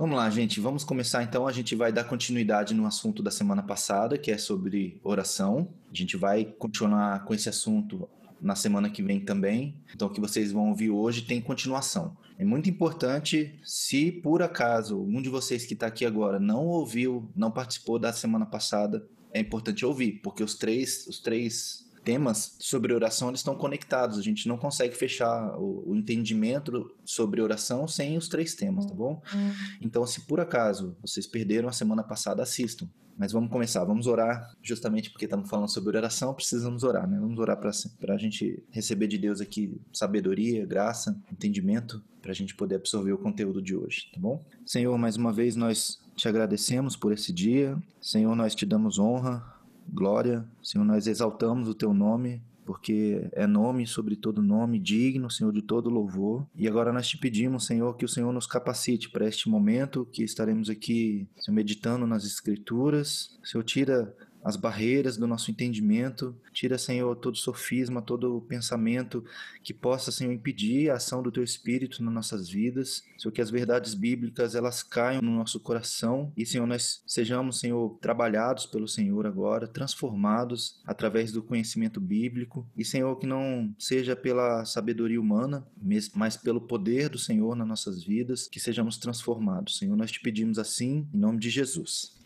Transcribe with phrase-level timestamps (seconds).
[0.00, 0.60] Vamos lá, gente.
[0.60, 1.46] Vamos começar então.
[1.46, 5.74] A gente vai dar continuidade no assunto da semana passada, que é sobre oração.
[5.92, 8.08] A gente vai continuar com esse assunto
[8.40, 9.76] na semana que vem também.
[9.94, 12.16] Então, o que vocês vão ouvir hoje tem continuação.
[12.38, 17.30] É muito importante, se por acaso um de vocês que está aqui agora não ouviu,
[17.36, 22.92] não participou da semana passada, é importante ouvir, porque os três, os três temas sobre
[22.92, 24.18] oração eles estão conectados.
[24.18, 28.94] A gente não consegue fechar o, o, entendimento sobre oração sem os três temas, tá
[28.94, 29.22] bom?
[29.32, 29.52] Uhum.
[29.80, 32.88] Então, se por acaso vocês perderam a semana passada, assistam.
[33.18, 37.18] Mas vamos começar, vamos orar, justamente porque estamos falando sobre oração, precisamos orar, né?
[37.20, 42.54] Vamos orar para a gente receber de Deus aqui sabedoria, graça, entendimento, para a gente
[42.54, 44.42] poder absorver o conteúdo de hoje, tá bom?
[44.64, 47.76] Senhor, mais uma vez nós te agradecemos por esse dia.
[48.00, 49.44] Senhor, nós te damos honra,
[49.88, 50.44] glória.
[50.62, 55.62] Senhor, nós exaltamos o teu nome, porque é nome sobre todo nome, digno, Senhor, de
[55.62, 56.46] todo louvor.
[56.54, 60.22] E agora nós te pedimos, Senhor, que o Senhor nos capacite para este momento que
[60.22, 63.38] estaremos aqui Senhor, meditando nas Escrituras.
[63.42, 66.34] Senhor, tira as barreiras do nosso entendimento.
[66.52, 69.24] Tira, Senhor, todo sofisma, todo pensamento
[69.62, 73.02] que possa, Senhor, impedir a ação do Teu Espírito nas nossas vidas.
[73.18, 77.98] Senhor, que as verdades bíblicas elas caiam no nosso coração e, Senhor, nós sejamos, Senhor,
[78.00, 84.64] trabalhados pelo Senhor agora, transformados através do conhecimento bíblico e, Senhor, que não seja pela
[84.64, 85.66] sabedoria humana,
[86.14, 89.78] mas pelo poder do Senhor nas nossas vidas, que sejamos transformados.
[89.78, 92.19] Senhor, nós te pedimos assim, em nome de Jesus.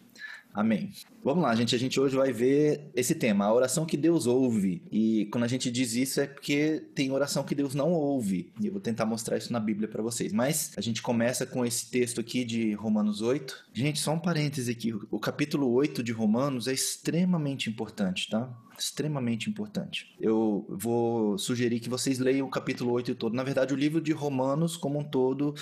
[0.54, 0.92] Amém.
[1.24, 1.74] Vamos lá, gente.
[1.74, 4.82] A gente hoje vai ver esse tema, a oração que Deus ouve.
[4.92, 8.52] E quando a gente diz isso é porque tem oração que Deus não ouve.
[8.60, 10.32] E eu vou tentar mostrar isso na Bíblia para vocês.
[10.32, 13.64] Mas a gente começa com esse texto aqui de Romanos 8.
[13.72, 14.94] Gente, só um parêntese aqui.
[15.10, 18.48] O capítulo 8 de Romanos é extremamente importante, tá?
[18.78, 20.14] extremamente importante.
[20.20, 23.34] Eu vou sugerir que vocês leiam o capítulo 8 todo.
[23.34, 25.54] Na verdade, o livro de Romanos, como um todo,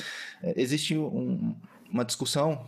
[0.43, 1.55] é, existe um,
[1.93, 2.67] uma discussão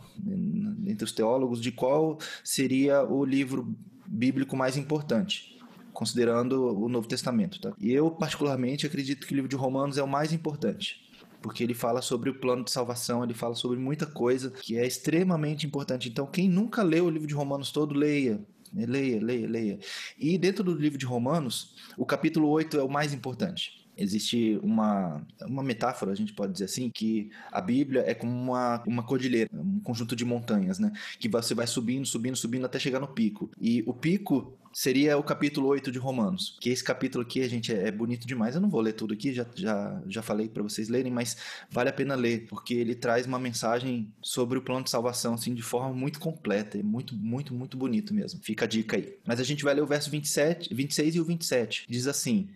[0.87, 3.75] entre os teólogos de qual seria o livro
[4.07, 5.55] bíblico mais importante
[5.95, 7.61] considerando o Novo Testamento.
[7.61, 7.73] Tá?
[7.81, 11.09] Eu, particularmente, acredito que o livro de Romanos é o mais importante.
[11.41, 14.87] Porque ele fala sobre o plano de salvação, ele fala sobre muita coisa que é
[14.87, 16.09] extremamente importante.
[16.09, 18.45] Então, quem nunca leu o livro de Romanos todo, leia.
[18.73, 19.79] Leia, leia, leia.
[20.19, 23.84] E dentro do livro de Romanos, o capítulo 8 é o mais importante.
[23.97, 28.83] Existe uma, uma metáfora, a gente pode dizer assim, que a Bíblia é como uma,
[28.87, 30.93] uma cordilheira, um conjunto de montanhas, né?
[31.19, 33.51] Que você vai subindo, subindo, subindo até chegar no pico.
[33.61, 36.59] E o pico seria o capítulo 8 de Romanos.
[36.61, 38.55] Que esse capítulo aqui, a gente, é, é bonito demais.
[38.55, 41.37] Eu não vou ler tudo aqui, já, já, já falei para vocês lerem, mas
[41.71, 45.55] vale a pena ler, porque ele traz uma mensagem sobre o plano de salvação, assim,
[45.55, 46.77] de forma muito completa.
[46.77, 48.41] É muito, muito, muito bonito mesmo.
[48.43, 49.17] Fica a dica aí.
[49.25, 51.87] Mas a gente vai ler o verso 27, 26 e o 27.
[51.89, 52.49] Diz assim: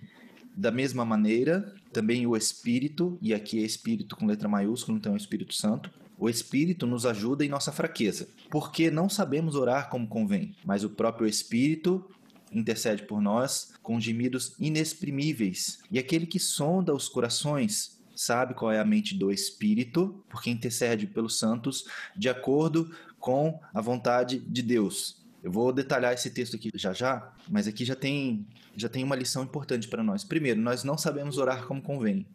[0.58, 5.14] da mesma maneira, também o Espírito, e aqui é Espírito com letra maiúscula, então é
[5.14, 5.88] o Espírito Santo,
[6.18, 10.90] o Espírito nos ajuda em nossa fraqueza, porque não sabemos orar como convém, mas o
[10.90, 12.04] próprio Espírito
[12.52, 15.78] intercede por nós com gemidos inexprimíveis.
[15.92, 21.06] E aquele que sonda os corações sabe qual é a mente do Espírito, porque intercede
[21.06, 21.84] pelos santos
[22.16, 25.24] de acordo com a vontade de Deus.
[25.42, 29.14] Eu vou detalhar esse texto aqui já já, mas aqui já tem, já tem uma
[29.14, 30.24] lição importante para nós.
[30.24, 32.26] Primeiro, nós não sabemos orar como convém.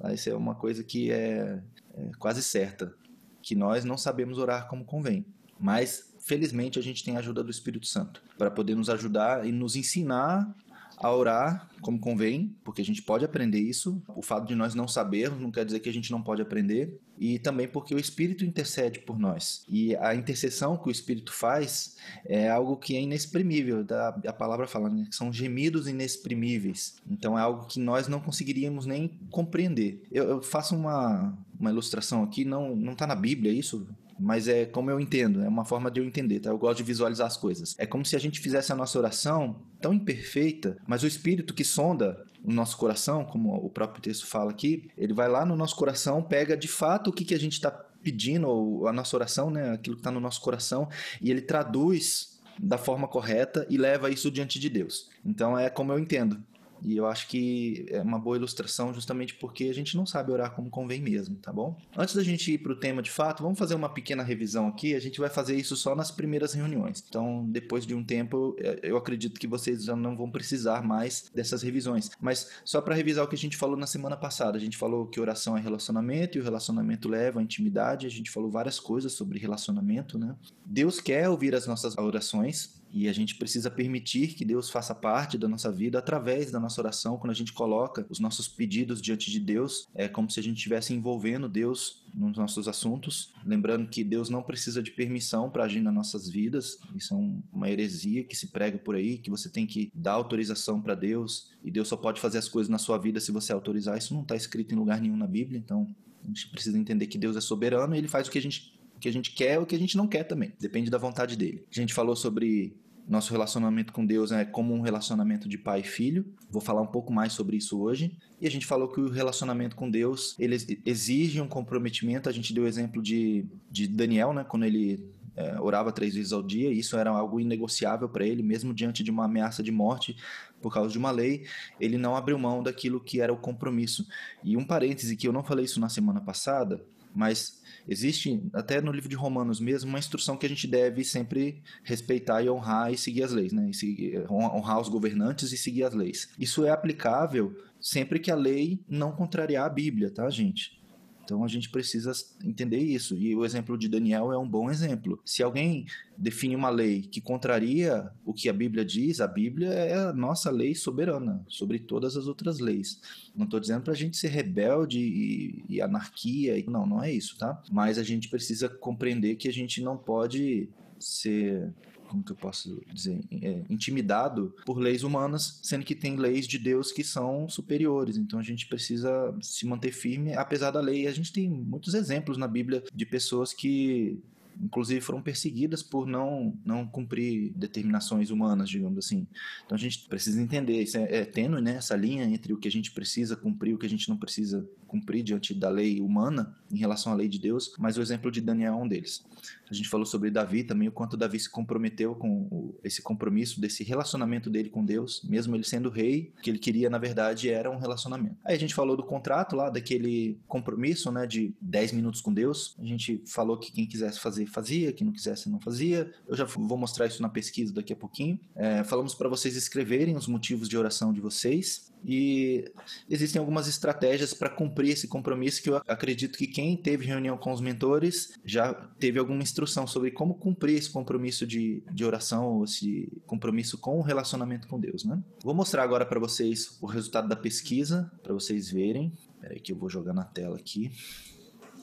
[0.00, 0.12] Tá?
[0.12, 1.62] Isso é uma coisa que é,
[1.94, 2.94] é quase certa,
[3.42, 5.26] que nós não sabemos orar como convém.
[5.60, 9.52] Mas, felizmente, a gente tem a ajuda do Espírito Santo para poder nos ajudar e
[9.52, 10.54] nos ensinar
[11.00, 14.02] a orar como convém, porque a gente pode aprender isso.
[14.08, 16.98] O fato de nós não sabermos não quer dizer que a gente não pode aprender.
[17.18, 19.64] E também porque o Espírito intercede por nós.
[19.68, 23.84] E a intercessão que o Espírito faz é algo que é inexprimível.
[24.26, 25.06] A palavra fala né?
[25.08, 26.96] que são gemidos inexprimíveis.
[27.10, 30.02] Então é algo que nós não conseguiríamos nem compreender.
[30.10, 33.86] Eu, faço uma, uma ilustração aqui, não não está na Bíblia isso,
[34.18, 36.50] mas é como eu entendo, é uma forma de eu entender, tá?
[36.50, 37.74] Eu gosto de visualizar as coisas.
[37.78, 41.64] É como se a gente fizesse a nossa oração tão imperfeita, mas o Espírito que
[41.64, 45.76] sonda o nosso coração, como o próprio texto fala aqui, ele vai lá no nosso
[45.76, 49.50] coração, pega de fato o que, que a gente está pedindo, ou a nossa oração,
[49.50, 49.72] né?
[49.72, 50.88] Aquilo que está no nosso coração,
[51.20, 55.08] e ele traduz da forma correta e leva isso diante de Deus.
[55.24, 56.42] Então é como eu entendo.
[56.82, 60.52] E eu acho que é uma boa ilustração justamente porque a gente não sabe orar
[60.52, 61.76] como convém mesmo, tá bom?
[61.96, 64.94] Antes da gente ir para o tema de fato, vamos fazer uma pequena revisão aqui.
[64.94, 67.04] A gente vai fazer isso só nas primeiras reuniões.
[67.08, 71.62] Então, depois de um tempo, eu acredito que vocês já não vão precisar mais dessas
[71.62, 72.10] revisões.
[72.20, 75.06] Mas só para revisar o que a gente falou na semana passada, a gente falou
[75.06, 78.06] que oração é relacionamento e o relacionamento leva à intimidade.
[78.06, 80.34] A gente falou várias coisas sobre relacionamento, né?
[80.64, 85.36] Deus quer ouvir as nossas orações E a gente precisa permitir que Deus faça parte
[85.36, 89.30] da nossa vida através da nossa oração, quando a gente coloca os nossos pedidos diante
[89.30, 93.32] de Deus, é como se a gente estivesse envolvendo Deus nos nossos assuntos.
[93.44, 97.16] Lembrando que Deus não precisa de permissão para agir nas nossas vidas, isso é
[97.52, 101.50] uma heresia que se prega por aí, que você tem que dar autorização para Deus
[101.62, 103.96] e Deus só pode fazer as coisas na sua vida se você autorizar.
[103.98, 105.86] Isso não está escrito em lugar nenhum na Bíblia, então
[106.24, 108.77] a gente precisa entender que Deus é soberano e ele faz o que a gente
[108.98, 110.52] o que a gente quer ou o que a gente não quer também.
[110.60, 111.64] Depende da vontade dele.
[111.70, 112.76] A gente falou sobre
[113.08, 116.26] nosso relacionamento com Deus é como um relacionamento de pai e filho.
[116.50, 118.12] Vou falar um pouco mais sobre isso hoje.
[118.40, 122.28] E a gente falou que o relacionamento com Deus ele exige um comprometimento.
[122.28, 124.44] A gente deu o exemplo de, de Daniel, né?
[124.44, 126.70] Quando ele é, orava três vezes ao dia.
[126.70, 130.16] Isso era algo inegociável para ele, mesmo diante de uma ameaça de morte
[130.60, 131.46] por causa de uma lei.
[131.80, 134.06] Ele não abriu mão daquilo que era o compromisso.
[134.44, 136.84] E um parêntese que eu não falei isso na semana passada,
[137.14, 137.57] mas
[137.88, 142.42] Existe, até no livro de Romanos mesmo, uma instrução que a gente deve sempre respeitar
[142.42, 143.70] e honrar e seguir as leis, né?
[143.70, 146.28] E seguir, honrar os governantes e seguir as leis.
[146.38, 150.78] Isso é aplicável sempre que a lei não contrariar a Bíblia, tá, gente?
[151.28, 152.10] Então a gente precisa
[152.42, 153.14] entender isso.
[153.14, 155.20] E o exemplo de Daniel é um bom exemplo.
[155.26, 155.84] Se alguém
[156.16, 160.50] define uma lei que contraria o que a Bíblia diz, a Bíblia é a nossa
[160.50, 163.02] lei soberana sobre todas as outras leis.
[163.36, 166.64] Não estou dizendo para a gente ser rebelde e, e anarquia.
[166.66, 167.62] Não, não é isso, tá?
[167.70, 171.74] Mas a gente precisa compreender que a gente não pode ser
[172.08, 176.58] como que eu posso dizer, é, intimidado por leis humanas, sendo que tem leis de
[176.58, 178.16] Deus que são superiores.
[178.16, 181.06] Então a gente precisa se manter firme, apesar da lei.
[181.06, 184.18] A gente tem muitos exemplos na Bíblia de pessoas que
[184.60, 189.26] inclusive foram perseguidas por não, não cumprir determinações humanas, digamos assim.
[189.64, 191.76] Então a gente precisa entender, isso é, é tênue, né?
[191.76, 194.16] Essa linha entre o que a gente precisa cumprir e o que a gente não
[194.16, 198.30] precisa cumprir diante da lei humana em relação à lei de Deus, mas o exemplo
[198.30, 199.24] de Daniel é um deles.
[199.70, 203.84] A gente falou sobre Davi também, o quanto Davi se comprometeu com esse compromisso, desse
[203.84, 207.70] relacionamento dele com Deus, mesmo ele sendo rei, o que ele queria, na verdade, era
[207.70, 208.36] um relacionamento.
[208.44, 212.74] Aí a gente falou do contrato lá, daquele compromisso, né, de 10 minutos com Deus.
[212.78, 216.10] A gente falou que quem quisesse fazer, fazia, quem não quisesse, não fazia.
[216.26, 218.40] Eu já vou mostrar isso na pesquisa daqui a pouquinho.
[218.56, 221.92] É, falamos para vocês escreverem os motivos de oração de vocês.
[222.04, 222.70] E
[223.08, 227.52] existem algumas estratégias para cumprir esse compromisso que eu acredito que quem teve reunião com
[227.52, 232.64] os mentores já teve alguma instrução sobre como cumprir esse compromisso de, de oração ou
[232.64, 235.22] esse compromisso com o relacionamento com Deus, né?
[235.42, 239.12] Vou mostrar agora para vocês o resultado da pesquisa, para vocês verem.
[239.34, 240.90] Espera que eu vou jogar na tela aqui.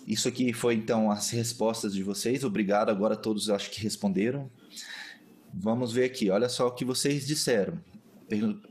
[0.05, 2.43] Isso aqui foi então as respostas de vocês.
[2.43, 2.89] Obrigado.
[2.89, 4.49] Agora todos acho que responderam.
[5.53, 6.29] Vamos ver aqui.
[6.29, 7.79] Olha só o que vocês disseram.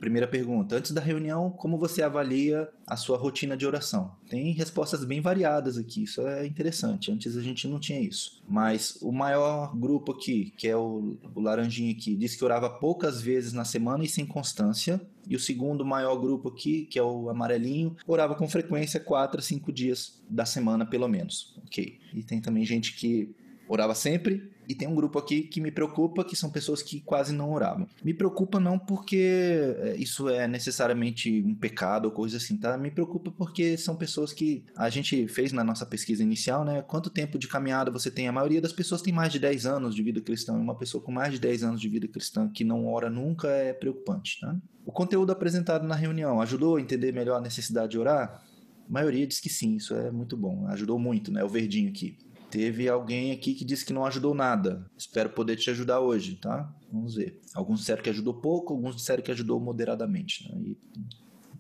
[0.00, 4.12] Primeira pergunta: antes da reunião, como você avalia a sua rotina de oração?
[4.28, 7.12] Tem respostas bem variadas aqui, isso é interessante.
[7.12, 8.42] Antes a gente não tinha isso.
[8.48, 13.20] Mas o maior grupo aqui, que é o, o laranjinha aqui, disse que orava poucas
[13.22, 15.00] vezes na semana e sem constância.
[15.26, 19.42] E o segundo maior grupo aqui, que é o amarelinho, orava com frequência 4 a
[19.42, 21.56] 5 dias da semana, pelo menos.
[21.64, 21.98] Ok.
[22.12, 23.34] E tem também gente que
[23.66, 27.32] orava sempre e tem um grupo aqui que me preocupa, que são pessoas que quase
[27.32, 27.86] não oravam.
[28.02, 32.76] Me preocupa não porque é, isso é necessariamente um pecado ou coisa assim, tá?
[32.76, 36.82] Me preocupa porque são pessoas que a gente fez na nossa pesquisa inicial, né?
[36.82, 38.28] Quanto tempo de caminhada você tem?
[38.28, 40.52] A maioria das pessoas tem mais de 10 anos de vida cristã.
[40.54, 43.72] Uma pessoa com mais de 10 anos de vida cristã que não ora nunca é
[43.72, 44.56] preocupante, tá?
[44.84, 48.42] O conteúdo apresentado na reunião ajudou a entender melhor a necessidade de orar?
[48.88, 50.66] A maioria diz que sim, isso é muito bom.
[50.68, 51.42] Ajudou muito, né?
[51.42, 52.18] O verdinho aqui.
[52.54, 54.88] Teve alguém aqui que disse que não ajudou nada.
[54.96, 56.72] Espero poder te ajudar hoje, tá?
[56.88, 57.40] Vamos ver.
[57.52, 60.48] Alguns disseram que ajudou pouco, alguns disseram que ajudou moderadamente.
[60.48, 60.60] Né?
[60.68, 60.78] E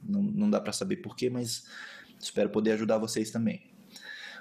[0.04, 1.64] não, não dá para saber porquê, mas
[2.16, 3.60] espero poder ajudar vocês também.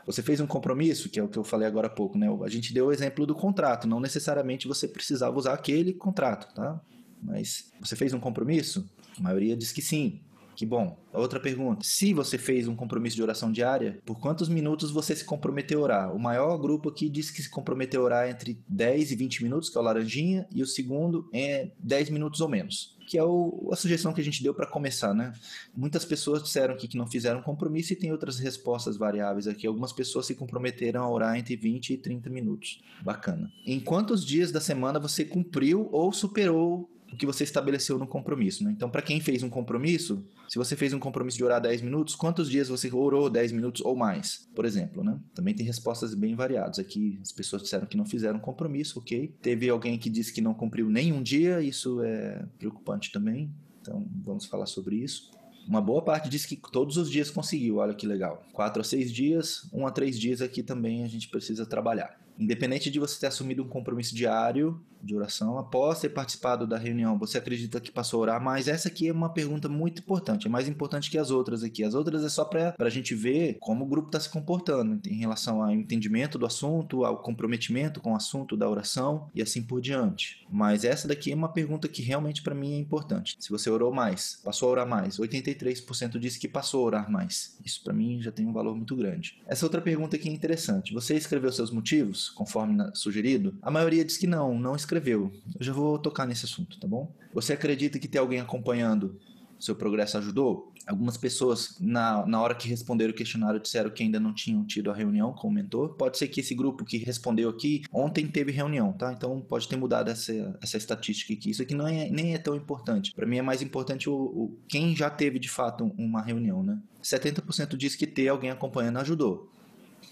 [0.05, 2.27] Você fez um compromisso, que é o que eu falei agora há pouco, né?
[2.45, 3.87] A gente deu o exemplo do contrato.
[3.87, 6.79] Não necessariamente você precisava usar aquele contrato, tá?
[7.19, 8.87] Mas você fez um compromisso?
[9.17, 10.21] A maioria diz que sim.
[10.55, 10.97] Que bom.
[11.11, 11.81] Outra pergunta.
[11.83, 15.83] Se você fez um compromisso de oração diária, por quantos minutos você se comprometeu a
[15.83, 16.15] orar?
[16.15, 19.69] O maior grupo aqui diz que se comprometeu a orar entre 10 e 20 minutos,
[19.69, 22.97] que é o laranjinha, e o segundo é 10 minutos ou menos.
[23.07, 25.33] Que é o, a sugestão que a gente deu para começar, né?
[25.75, 29.67] Muitas pessoas disseram aqui que não fizeram compromisso e tem outras respostas variáveis aqui.
[29.67, 32.81] Algumas pessoas se comprometeram a orar entre 20 e 30 minutos.
[33.03, 33.51] Bacana.
[33.65, 38.63] Em quantos dias da semana você cumpriu ou superou o que você estabeleceu no compromisso.
[38.63, 38.71] Né?
[38.71, 42.15] Então, para quem fez um compromisso, se você fez um compromisso de orar 10 minutos,
[42.15, 45.03] quantos dias você orou 10 minutos ou mais, por exemplo?
[45.03, 45.19] Né?
[45.33, 46.79] Também tem respostas bem variadas.
[46.79, 49.33] Aqui as pessoas disseram que não fizeram compromisso, ok.
[49.41, 53.53] Teve alguém que disse que não cumpriu nenhum dia, isso é preocupante também.
[53.81, 55.31] Então, vamos falar sobre isso.
[55.67, 58.43] Uma boa parte disse que todos os dias conseguiu, olha que legal.
[58.51, 62.19] Quatro a seis dias, um a três dias aqui também a gente precisa trabalhar.
[62.37, 67.19] Independente de você ter assumido um compromisso diário de oração, após ter participado da reunião,
[67.19, 68.67] você acredita que passou a orar mais?
[68.67, 71.83] Essa aqui é uma pergunta muito importante, é mais importante que as outras aqui.
[71.83, 75.15] As outras é só para a gente ver como o grupo está se comportando em
[75.15, 79.81] relação ao entendimento do assunto, ao comprometimento com o assunto da oração e assim por
[79.81, 80.45] diante.
[80.49, 83.35] Mas essa daqui é uma pergunta que realmente para mim é importante.
[83.39, 87.57] Se você orou mais, passou a orar mais, 83% disse que passou a orar mais.
[87.65, 89.37] Isso para mim já tem um valor muito grande.
[89.45, 90.93] Essa outra pergunta aqui é interessante.
[90.93, 93.55] Você escreveu seus motivos, conforme sugerido?
[93.61, 95.31] A maioria diz que não, não escreveu escreveu.
[95.59, 97.11] Eu já vou tocar nesse assunto, tá bom?
[97.33, 99.19] Você acredita que ter alguém acompanhando
[99.59, 100.71] seu progresso ajudou?
[100.85, 104.91] Algumas pessoas, na, na hora que responderam o questionário, disseram que ainda não tinham tido
[104.91, 105.95] a reunião com o mentor.
[105.95, 109.13] Pode ser que esse grupo que respondeu aqui ontem teve reunião, tá?
[109.13, 111.49] Então pode ter mudado essa, essa estatística aqui.
[111.49, 113.13] Isso aqui não é, nem é tão importante.
[113.13, 116.77] Para mim é mais importante o, o, quem já teve de fato uma reunião, né?
[117.01, 119.49] 70% diz que ter alguém acompanhando ajudou.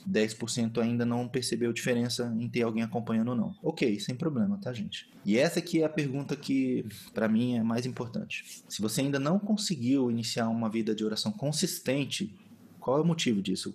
[0.09, 3.55] 10% ainda não percebeu diferença em ter alguém acompanhando ou não.
[3.61, 5.09] Ok, sem problema, tá, gente?
[5.25, 8.43] E essa aqui é a pergunta que, para mim, é mais importante.
[8.67, 12.35] Se você ainda não conseguiu iniciar uma vida de oração consistente,
[12.79, 13.73] qual é o motivo disso?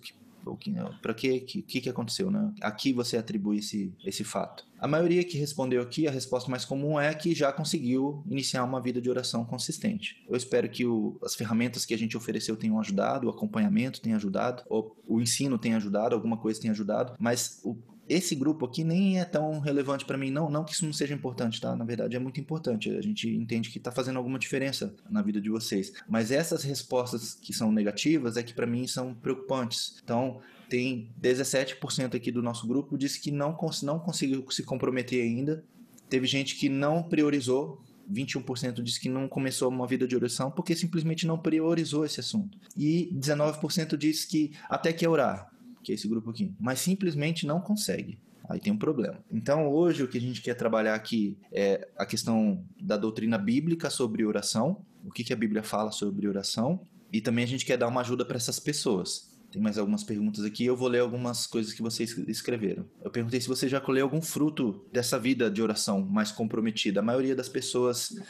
[1.03, 2.53] Para que, que que aconteceu, né?
[2.61, 4.65] A que você atribui esse, esse fato?
[4.79, 8.81] A maioria que respondeu aqui, a resposta mais comum é que já conseguiu iniciar uma
[8.81, 10.23] vida de oração consistente.
[10.29, 14.17] Eu espero que o, as ferramentas que a gente ofereceu tenham ajudado, o acompanhamento tenha
[14.17, 17.76] ajudado, ou o ensino tenha ajudado, alguma coisa tenha ajudado, mas o,
[18.09, 21.15] esse grupo aqui nem é tão relevante para mim, não, não que isso não seja
[21.15, 21.75] importante, tá?
[21.75, 22.91] Na verdade é muito importante.
[22.91, 25.93] A gente entende que está fazendo alguma diferença na vida de vocês.
[26.09, 30.01] Mas essas respostas que são negativas é que para mim são preocupantes.
[30.03, 35.65] Então, tem 17% aqui do nosso grupo disse que não, não conseguiu se comprometer ainda.
[36.09, 37.83] Teve gente que não priorizou
[38.13, 42.59] 21% disse que não começou uma vida de oração porque simplesmente não priorizou esse assunto.
[42.77, 45.51] E 19% disse que até quer orar,
[45.87, 48.19] que é esse grupo aqui, mas simplesmente não consegue.
[48.49, 49.25] Aí tem um problema.
[49.31, 53.88] Então, hoje, o que a gente quer trabalhar aqui é a questão da doutrina bíblica
[53.88, 56.81] sobre oração, o que, que a Bíblia fala sobre oração,
[57.12, 59.33] e também a gente quer dar uma ajuda para essas pessoas.
[59.52, 62.85] Tem mais algumas perguntas aqui, eu vou ler algumas coisas que vocês escreveram.
[63.00, 66.99] Eu perguntei se você já colheu algum fruto dessa vida de oração mais comprometida.
[66.99, 68.21] A maioria das pessoas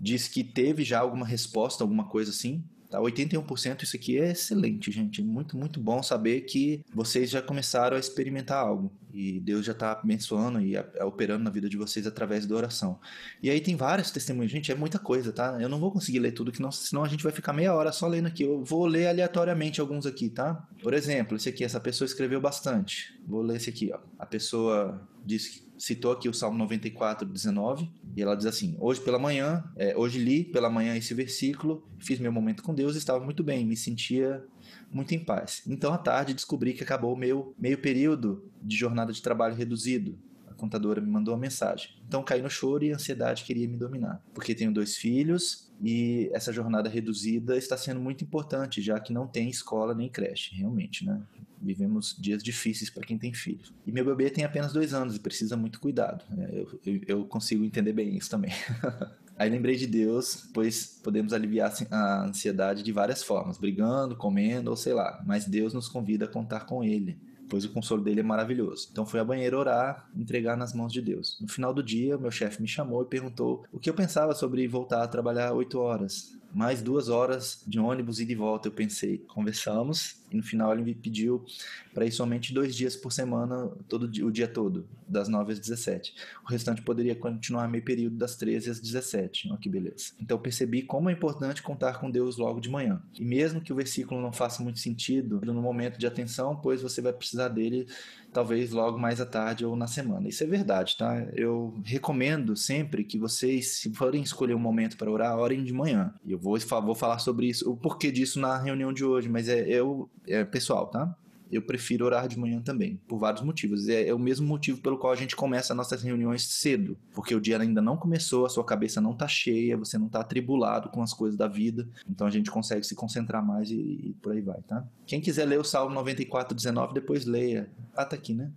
[0.00, 2.64] diz que teve já alguma resposta, alguma coisa assim.
[2.94, 3.00] Tá?
[3.00, 5.20] 81% isso aqui é excelente, gente.
[5.20, 8.92] Muito, muito bom saber que vocês já começaram a experimentar algo.
[9.12, 13.00] E Deus já está abençoando e operando na vida de vocês através da oração.
[13.42, 14.52] E aí tem vários testemunhos.
[14.52, 15.58] Gente, é muita coisa, tá?
[15.60, 17.90] Eu não vou conseguir ler tudo, que não, senão a gente vai ficar meia hora
[17.90, 18.44] só lendo aqui.
[18.44, 20.64] Eu vou ler aleatoriamente alguns aqui, tá?
[20.80, 23.12] Por exemplo, esse aqui, essa pessoa escreveu bastante.
[23.26, 23.98] Vou ler esse aqui, ó.
[24.18, 29.00] A pessoa disse que citou aqui o Salmo 94, 19, e ela diz assim: Hoje
[29.00, 33.24] pela manhã, é, hoje li pela manhã esse versículo, fiz meu momento com Deus estava
[33.24, 34.44] muito bem, me sentia
[34.90, 35.62] muito em paz.
[35.66, 40.18] Então à tarde descobri que acabou o meu meio período de jornada de trabalho reduzido.
[40.46, 41.90] A contadora me mandou uma mensagem.
[42.06, 46.30] Então caí no choro e a ansiedade queria me dominar, porque tenho dois filhos e
[46.32, 51.04] essa jornada reduzida está sendo muito importante, já que não tem escola nem creche, realmente,
[51.04, 51.20] né?
[51.64, 53.72] Vivemos dias difíceis para quem tem filhos.
[53.86, 56.24] E meu bebê tem apenas dois anos e precisa muito cuidado.
[56.30, 56.48] Né?
[56.52, 58.52] Eu, eu, eu consigo entender bem isso também.
[59.36, 64.76] Aí lembrei de Deus, pois podemos aliviar a ansiedade de várias formas, brigando, comendo ou
[64.76, 65.20] sei lá.
[65.26, 67.18] Mas Deus nos convida a contar com Ele,
[67.48, 68.88] pois o consolo dele é maravilhoso.
[68.92, 71.36] Então fui à banheira orar, entregar nas mãos de Deus.
[71.40, 74.66] No final do dia, meu chefe me chamou e perguntou o que eu pensava sobre
[74.68, 76.38] voltar a trabalhar oito horas.
[76.54, 79.18] Mais duas horas de ônibus e de volta, eu pensei.
[79.18, 81.44] Conversamos no final ele me pediu
[81.92, 86.14] para ir somente dois dias por semana, todo o dia todo, das 9 às 17.
[86.44, 89.48] O restante poderia continuar meio período das 13 às 17.
[89.50, 90.12] Olha que beleza.
[90.20, 93.02] Então percebi como é importante contar com Deus logo de manhã.
[93.18, 97.00] E mesmo que o versículo não faça muito sentido no momento de atenção, pois você
[97.00, 97.86] vai precisar dele
[98.34, 100.28] talvez logo mais à tarde ou na semana.
[100.28, 101.24] Isso é verdade, tá?
[101.34, 106.12] Eu recomendo sempre que vocês, se forem escolher um momento para orar, orem de manhã.
[106.24, 109.48] E eu vou, vou falar sobre isso, o porquê disso na reunião de hoje, mas
[109.48, 111.16] é, eu, é pessoal, tá?
[111.56, 113.88] eu prefiro orar de manhã também, por vários motivos.
[113.88, 117.40] É, é, o mesmo motivo pelo qual a gente começa nossas reuniões cedo, porque o
[117.40, 121.02] dia ainda não começou, a sua cabeça não tá cheia, você não tá atribulado com
[121.02, 124.40] as coisas da vida, então a gente consegue se concentrar mais e, e por aí
[124.40, 124.84] vai, tá?
[125.06, 127.70] Quem quiser ler o Salmo 94, 19, depois leia.
[127.94, 128.50] Ah, tá aqui, né?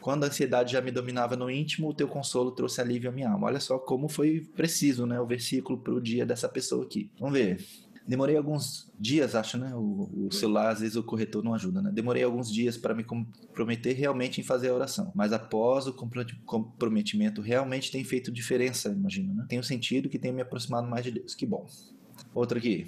[0.00, 3.28] Quando a ansiedade já me dominava no íntimo, o teu consolo trouxe alívio à minha
[3.28, 3.48] alma.
[3.48, 5.20] Olha só como foi preciso, né?
[5.20, 7.10] O versículo para o dia dessa pessoa aqui.
[7.18, 7.62] Vamos ver.
[8.06, 9.72] Demorei alguns dias, acho, né?
[9.74, 11.90] O, o, celular, às vezes, o corretor não ajuda, né?
[11.92, 15.12] Demorei alguns dias para me comprometer realmente em fazer a oração.
[15.14, 19.46] Mas após o comprometimento, realmente tem feito diferença, imagino, né?
[19.48, 21.34] Tenho sentido que tem me aproximado mais de Deus.
[21.34, 21.66] Que bom.
[22.34, 22.86] Outro aqui.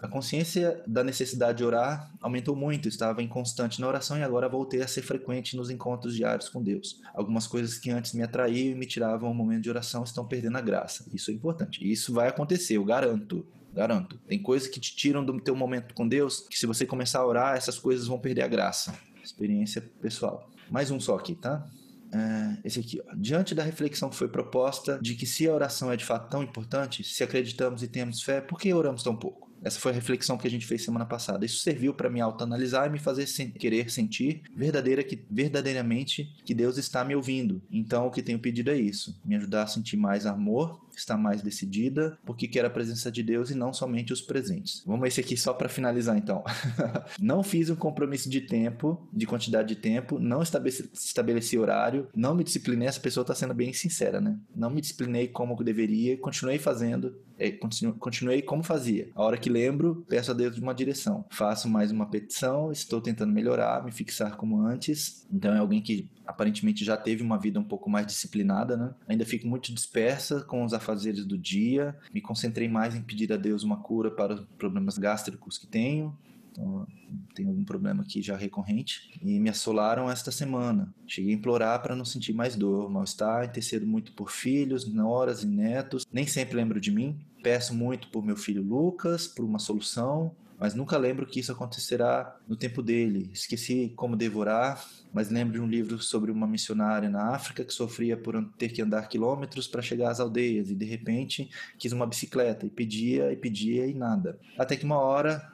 [0.00, 4.80] A consciência da necessidade de orar aumentou muito, estava inconstante na oração e agora voltei
[4.80, 7.00] a ser frequente nos encontros diários com Deus.
[7.12, 10.56] Algumas coisas que antes me atraíam e me tiravam um momento de oração estão perdendo
[10.56, 11.04] a graça.
[11.12, 11.80] Isso é importante.
[11.82, 13.44] Isso vai acontecer, eu garanto.
[13.78, 14.18] Garanto.
[14.26, 17.26] Tem coisas que te tiram do teu momento com Deus, que se você começar a
[17.26, 18.92] orar, essas coisas vão perder a graça.
[19.22, 20.50] Experiência pessoal.
[20.68, 21.64] Mais um só aqui, tá?
[22.12, 23.14] É, esse aqui, ó.
[23.14, 26.42] diante da reflexão que foi proposta de que se a oração é de fato tão
[26.42, 29.48] importante, se acreditamos e temos fé, por que oramos tão pouco?
[29.62, 31.44] Essa foi a reflexão que a gente fez semana passada.
[31.44, 36.54] Isso serviu para me autoanalisar e me fazer sen querer sentir verdadeira que, verdadeiramente que
[36.54, 37.62] Deus está me ouvindo.
[37.70, 41.42] Então, o que tenho pedido é isso: me ajudar a sentir mais amor, estar mais
[41.42, 44.82] decidida, porque quero a presença de Deus e não somente os presentes.
[44.86, 46.44] Vamos esse aqui só para finalizar, então.
[47.20, 52.34] não fiz um compromisso de tempo, de quantidade de tempo, não estabeleci, estabeleci horário, não
[52.34, 52.88] me disciplinei.
[52.88, 54.38] Essa pessoa está sendo bem sincera, né?
[54.54, 57.52] Não me disciplinei como deveria, continuei fazendo é,
[57.98, 59.08] continuei como fazia.
[59.14, 61.24] A hora que lembro, peço a Deus de uma direção.
[61.30, 65.26] Faço mais uma petição, estou tentando melhorar, me fixar como antes.
[65.32, 68.94] Então é alguém que aparentemente já teve uma vida um pouco mais disciplinada, né?
[69.08, 71.96] Ainda fico muito dispersa com os afazeres do dia.
[72.12, 76.14] Me concentrei mais em pedir a Deus uma cura para os problemas gástricos que tenho.
[76.52, 76.86] Então,
[77.34, 79.18] tenho algum problema aqui já recorrente.
[79.22, 80.92] E me assolaram esta semana.
[81.06, 85.46] Cheguei a implorar para não sentir mais dor, mal-estar, intercedo muito por filhos, noras e
[85.46, 86.04] netos.
[86.12, 87.18] Nem sempre lembro de mim.
[87.42, 92.36] Peço muito por meu filho Lucas, por uma solução, mas nunca lembro que isso acontecerá
[92.48, 93.30] no tempo dele.
[93.32, 98.16] Esqueci como devorar, mas lembro de um livro sobre uma missionária na África que sofria
[98.16, 101.48] por ter que andar quilômetros para chegar às aldeias e de repente
[101.78, 104.38] quis uma bicicleta e pedia e pedia e nada.
[104.58, 105.48] Até que uma hora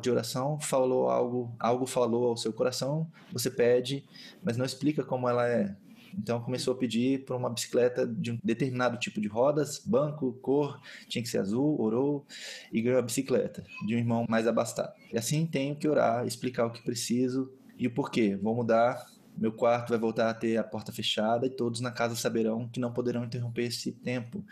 [0.00, 4.04] de oração falou algo, algo falou ao seu coração, você pede,
[4.42, 5.76] mas não explica como ela é.
[6.18, 10.80] Então começou a pedir por uma bicicleta de um determinado tipo de rodas, banco, cor,
[11.08, 12.26] tinha que ser azul, orou
[12.72, 14.92] e ganhou a bicicleta de um irmão mais abastado.
[15.12, 18.36] E assim tenho que orar, explicar o que preciso e o porquê.
[18.36, 19.06] Vou mudar,
[19.36, 22.80] meu quarto vai voltar a ter a porta fechada e todos na casa saberão que
[22.80, 24.42] não poderão interromper esse tempo,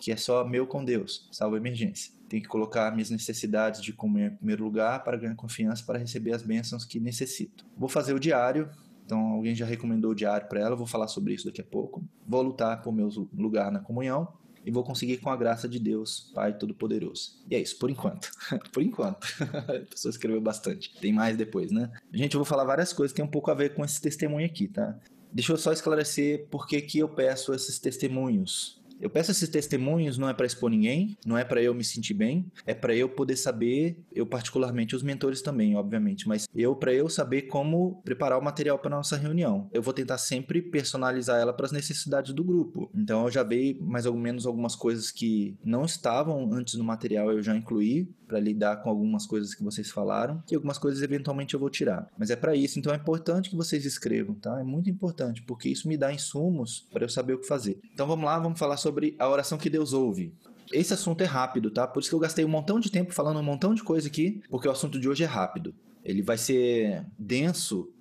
[0.00, 2.12] que é só meu com Deus, salvo emergência.
[2.28, 6.32] Tenho que colocar minhas necessidades de comer em primeiro lugar para ganhar confiança para receber
[6.32, 7.64] as bênçãos que necessito.
[7.76, 8.68] Vou fazer o diário,
[9.04, 12.04] então, alguém já recomendou o diário para ela, vou falar sobre isso daqui a pouco.
[12.26, 14.28] Vou lutar por meu lugar na comunhão
[14.64, 17.42] e vou conseguir com a graça de Deus, Pai Todo-Poderoso.
[17.50, 18.30] E é isso, por enquanto.
[18.72, 19.26] por enquanto.
[19.68, 20.94] a pessoa escreveu bastante.
[21.00, 21.90] Tem mais depois, né?
[22.12, 24.46] Gente, eu vou falar várias coisas que tem um pouco a ver com esse testemunho
[24.46, 24.98] aqui, tá?
[25.32, 30.16] Deixa eu só esclarecer por que, que eu peço esses testemunhos eu peço esses testemunhos
[30.16, 33.08] não é para expor ninguém, não é para eu me sentir bem, é para eu
[33.08, 38.38] poder saber, eu particularmente os mentores também, obviamente, mas eu para eu saber como preparar
[38.38, 39.68] o material para nossa reunião.
[39.72, 42.88] Eu vou tentar sempre personalizar ela para as necessidades do grupo.
[42.94, 47.32] Então eu já vi mais ou menos algumas coisas que não estavam antes no material,
[47.32, 51.52] eu já incluí para lidar com algumas coisas que vocês falaram e algumas coisas eventualmente
[51.52, 52.08] eu vou tirar.
[52.16, 54.58] Mas é para isso, então é importante que vocês escrevam, tá?
[54.58, 57.78] É muito importante, porque isso me dá insumos para eu saber o que fazer.
[57.92, 60.32] Então vamos lá, vamos falar sobre a oração que Deus ouve.
[60.72, 61.86] Esse assunto é rápido, tá?
[61.86, 64.40] Por isso que eu gastei um montão de tempo falando um montão de coisa aqui,
[64.48, 65.74] porque o assunto de hoje é rápido.
[66.02, 67.92] Ele vai ser denso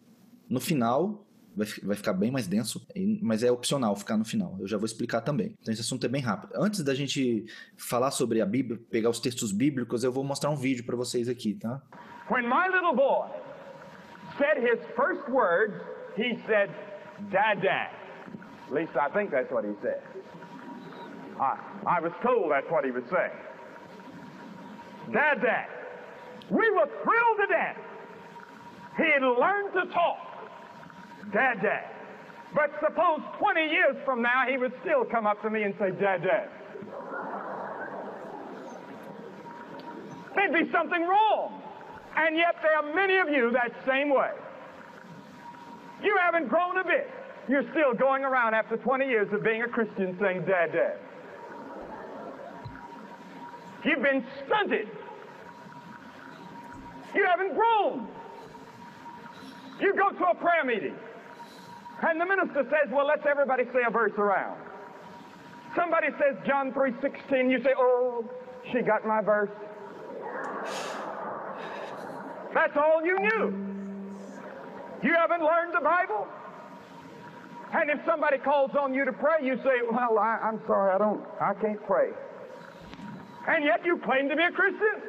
[0.50, 2.86] no final, vai, vai ficar bem mais denso,
[3.22, 4.56] mas é opcional ficar no final.
[4.60, 5.56] Eu já vou explicar também.
[5.62, 6.54] Então esse assunto é bem rápido.
[6.56, 7.46] Antes da gente
[7.78, 11.28] falar sobre a Bíblia, pegar os textos bíblicos, eu vou mostrar um vídeo para vocês
[11.28, 11.82] aqui, tá?
[12.30, 13.28] When my little boy
[14.38, 15.76] said his first words,
[16.16, 16.70] he said,
[17.30, 17.92] "Dad, Dad."
[18.68, 20.02] At least I think that's what he said.
[21.40, 23.36] I, I was told that's what he was saying.
[25.12, 25.68] Dad, Dad.
[26.50, 27.78] We were thrilled to death.
[28.98, 30.31] He had learned to talk.
[31.32, 31.86] Dad, Dad.
[32.54, 35.92] But suppose 20 years from now he would still come up to me and say,
[35.92, 36.50] Dad, Dad.
[40.36, 41.62] There'd be something wrong.
[42.16, 44.32] And yet there are many of you that same way.
[46.04, 47.10] You haven't grown a bit.
[47.48, 50.98] You're still going around after 20 years of being a Christian saying, Dad, Dad.
[53.84, 54.88] You've been stunted.
[57.16, 58.08] You haven't grown.
[59.80, 60.96] You go to a prayer meeting.
[62.02, 64.60] And the minister says, well, let's everybody say a verse around.
[65.76, 68.26] Somebody says John 3.16, you say, oh,
[68.72, 69.50] she got my verse.
[72.54, 73.72] That's all you knew.
[75.04, 76.28] You haven't learned the Bible?
[77.74, 80.98] And if somebody calls on you to pray, you say, well, I, I'm sorry, I
[80.98, 82.10] don't, I can't pray.
[83.48, 85.02] And yet you claim to be a Christian.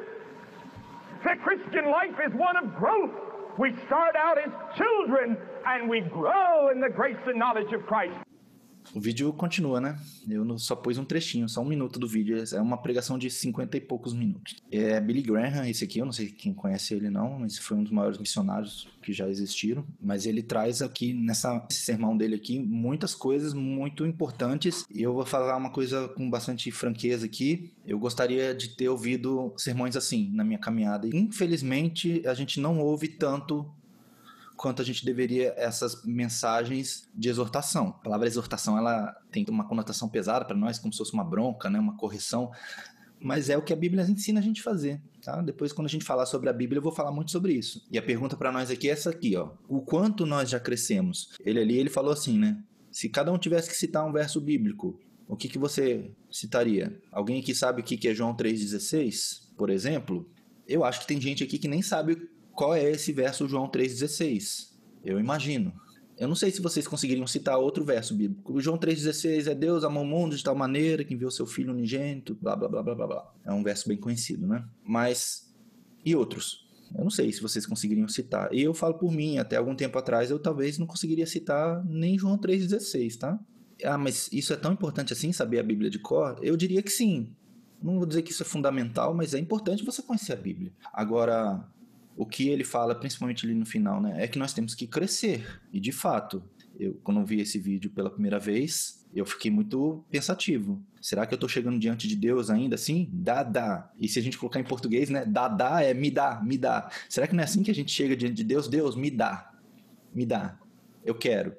[1.23, 3.11] The Christian life is one of growth.
[3.57, 8.15] We start out as children and we grow in the grace and knowledge of Christ.
[8.93, 9.97] O vídeo continua, né?
[10.29, 12.43] Eu só pus um trechinho, só um minuto do vídeo.
[12.53, 14.57] É uma pregação de cinquenta e poucos minutos.
[14.71, 17.83] É Billy Graham, esse aqui, eu não sei quem conhece ele não, mas foi um
[17.83, 19.85] dos maiores missionários que já existiram.
[20.01, 24.85] Mas ele traz aqui, nessa, sermão dele aqui, muitas coisas muito importantes.
[24.93, 27.73] E eu vou falar uma coisa com bastante franqueza aqui.
[27.85, 31.07] Eu gostaria de ter ouvido sermões assim na minha caminhada.
[31.07, 33.73] Infelizmente, a gente não ouve tanto
[34.63, 37.89] quanto a gente deveria essas mensagens de exortação.
[37.89, 41.69] A palavra exortação ela tem uma conotação pesada para nós, como se fosse uma bronca,
[41.69, 42.49] né, uma correção,
[43.19, 45.01] mas é o que a Bíblia ensina a gente a fazer.
[45.21, 45.41] Tá?
[45.41, 47.85] Depois, quando a gente falar sobre a Bíblia, eu vou falar muito sobre isso.
[47.91, 49.51] E a pergunta para nós aqui é essa aqui, ó.
[49.67, 51.33] O quanto nós já crescemos?
[51.41, 52.63] Ele ali, ele falou assim, né?
[52.89, 54.97] Se cada um tivesse que citar um verso bíblico,
[55.27, 56.97] o que, que você citaria?
[57.11, 60.25] Alguém aqui sabe o que é João 3,16, por exemplo?
[60.65, 64.73] Eu acho que tem gente aqui que nem sabe qual é esse verso João 3,16?
[65.03, 65.73] Eu imagino.
[66.17, 68.61] Eu não sei se vocês conseguiriam citar outro verso bíblico.
[68.61, 72.37] João 3,16 é Deus amou o mundo de tal maneira que enviou seu filho unigênito,
[72.39, 73.33] blá, blá, blá, blá, blá, blá.
[73.43, 74.63] É um verso bem conhecido, né?
[74.83, 75.51] Mas,
[76.05, 76.63] e outros?
[76.95, 78.53] Eu não sei se vocês conseguiriam citar.
[78.53, 82.17] E eu falo por mim, até algum tempo atrás eu talvez não conseguiria citar nem
[82.17, 83.39] João 3,16, tá?
[83.83, 86.37] Ah, mas isso é tão importante assim, saber a Bíblia de cor?
[86.43, 87.35] Eu diria que sim.
[87.81, 90.71] Não vou dizer que isso é fundamental, mas é importante você conhecer a Bíblia.
[90.93, 91.67] Agora,
[92.15, 95.61] o que ele fala, principalmente ali no final, né, é que nós temos que crescer.
[95.71, 96.43] E de fato,
[96.79, 100.81] eu quando vi esse vídeo pela primeira vez, eu fiquei muito pensativo.
[100.99, 103.09] Será que eu estou chegando diante de Deus ainda assim?
[103.11, 103.91] Dá, dá.
[103.99, 105.23] E se a gente colocar em português, né?
[105.25, 106.89] Dá, dá é me dá, me dá.
[107.07, 108.67] Será que não é assim que a gente chega diante de Deus?
[108.67, 109.51] Deus, me dá.
[110.13, 110.57] Me dá.
[111.05, 111.55] Eu quero.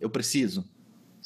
[0.00, 0.68] Eu preciso.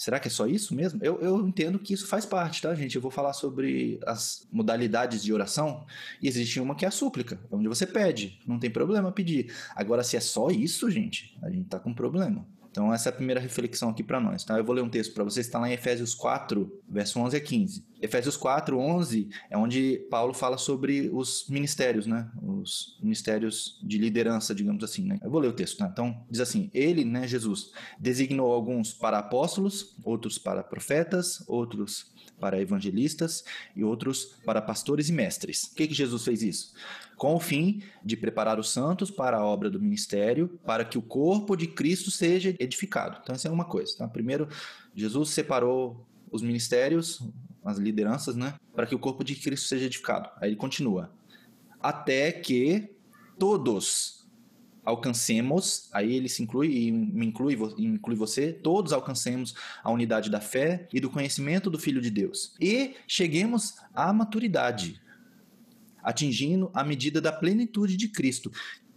[0.02, 0.98] Será que é só isso mesmo?
[1.00, 2.96] Eu, eu entendo que isso faz parte, tá, gente?
[2.96, 5.86] Eu vou falar sobre as modalidades de oração.
[6.20, 8.40] E existe uma que é a súplica, onde você pede.
[8.44, 9.54] Não tem problema pedir.
[9.76, 12.44] Agora, se é só isso, gente, a gente tá com problema.
[12.72, 14.42] Então, essa é a primeira reflexão aqui para nós.
[14.44, 14.56] Tá?
[14.56, 17.40] Eu vou ler um texto para vocês, está lá em Efésios 4, verso 11 a
[17.40, 17.84] 15.
[18.00, 22.28] Efésios 4, 11 é onde Paulo fala sobre os ministérios, né?
[22.42, 25.20] Os ministérios de liderança, digamos assim, né?
[25.22, 25.86] Eu vou ler o texto, tá?
[25.86, 32.11] Então, diz assim: Ele, né, Jesus, designou alguns para apóstolos, outros para profetas, outros
[32.42, 33.44] para evangelistas
[33.76, 35.66] e outros para pastores e mestres.
[35.66, 36.74] Por que, que Jesus fez isso?
[37.16, 41.02] Com o fim de preparar os santos para a obra do ministério, para que o
[41.02, 43.20] corpo de Cristo seja edificado.
[43.22, 43.96] Então, essa é uma coisa.
[43.96, 44.08] Tá?
[44.08, 44.48] Primeiro,
[44.92, 47.22] Jesus separou os ministérios,
[47.64, 50.28] as lideranças, né, para que o corpo de Cristo seja edificado.
[50.40, 51.12] Aí ele continua:
[51.80, 52.90] até que
[53.38, 54.21] todos
[54.84, 60.40] alcancemos, aí ele se inclui e me inclui, inclui você, todos alcancemos a unidade da
[60.40, 62.54] fé e do conhecimento do Filho de Deus.
[62.60, 65.00] E cheguemos à maturidade,
[66.02, 68.50] atingindo a medida da plenitude de Cristo.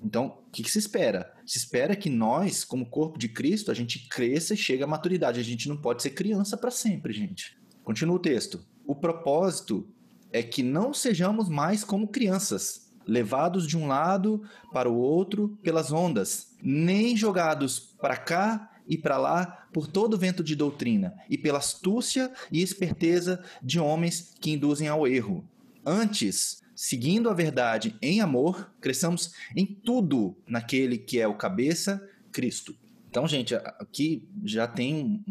[0.03, 1.33] Então, o que, que, se espera?
[1.45, 5.39] Se espera que nós, como corpo de Cristo, a gente cresça e chegue à maturidade.
[5.39, 7.57] A gente não pode ser criança para sempre, gente.
[7.83, 8.65] Continua o texto.
[8.85, 9.87] O propósito
[10.31, 15.91] é que não sejamos mais como crianças, levados de um lado para o outro pelas
[15.91, 21.59] ondas, nem jogados para cá e para lá por todo vento de doutrina e pela
[21.59, 25.43] astúcia e esperteza de homens que induzem ao erro.
[25.85, 32.75] Antes, seguindo a verdade em amor, cresçamos em tudo naquele que é o cabeça, Cristo.
[33.09, 35.23] Então, gente, aqui já tem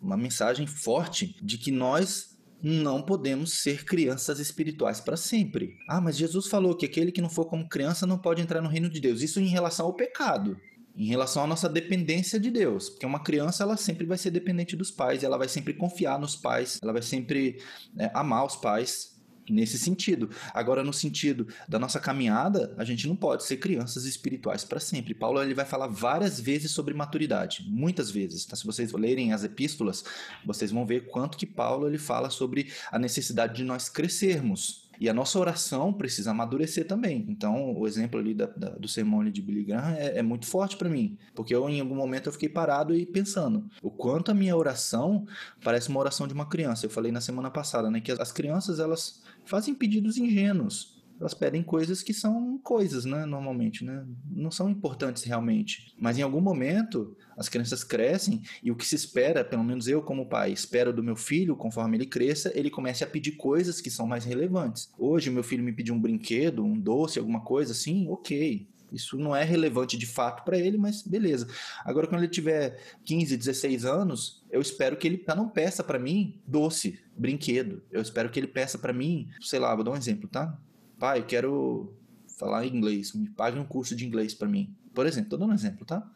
[0.00, 2.29] uma mensagem forte de que nós
[2.62, 5.76] não podemos ser crianças espirituais para sempre.
[5.88, 8.68] Ah, mas Jesus falou que aquele que não for como criança não pode entrar no
[8.68, 9.22] reino de Deus.
[9.22, 10.58] Isso em relação ao pecado,
[10.96, 14.76] em relação à nossa dependência de Deus, porque uma criança ela sempre vai ser dependente
[14.76, 17.62] dos pais, ela vai sempre confiar nos pais, ela vai sempre
[17.98, 19.19] é, amar os pais
[19.50, 20.30] nesse sentido.
[20.54, 25.14] Agora, no sentido da nossa caminhada, a gente não pode ser crianças espirituais para sempre.
[25.14, 28.44] Paulo ele vai falar várias vezes sobre maturidade, muitas vezes.
[28.44, 28.56] Tá?
[28.56, 30.04] Se vocês lerem as epístolas,
[30.44, 34.79] vocês vão ver quanto que Paulo ele fala sobre a necessidade de nós crescermos.
[35.00, 37.24] E a nossa oração precisa amadurecer também.
[37.26, 40.46] Então, o exemplo ali da, da, do sermão ali de Billy Graham é, é muito
[40.46, 41.16] forte para mim.
[41.34, 45.26] Porque eu, em algum momento, eu fiquei parado e pensando o quanto a minha oração
[45.64, 46.84] parece uma oração de uma criança.
[46.84, 47.98] Eu falei na semana passada, né?
[47.98, 50.99] Que as crianças, elas fazem pedidos ingênuos.
[51.20, 53.26] Elas pedem coisas que são coisas, né?
[53.26, 54.06] Normalmente, né?
[54.30, 55.94] Não são importantes realmente.
[55.98, 60.00] Mas em algum momento, as crianças crescem e o que se espera, pelo menos eu
[60.00, 63.90] como pai, espero do meu filho, conforme ele cresça, ele comece a pedir coisas que
[63.90, 64.90] são mais relevantes.
[64.98, 68.66] Hoje, meu filho me pediu um brinquedo, um doce, alguma coisa assim, ok.
[68.90, 71.46] Isso não é relevante de fato para ele, mas beleza.
[71.84, 76.40] Agora, quando ele tiver 15, 16 anos, eu espero que ele não peça para mim
[76.46, 77.82] doce, brinquedo.
[77.90, 80.58] Eu espero que ele peça para mim, sei lá, vou dar um exemplo, tá?
[81.00, 81.94] Pai, quero
[82.38, 84.76] falar inglês, me pague um curso de inglês para mim.
[84.94, 86.06] Por exemplo, tô dando um exemplo, tá?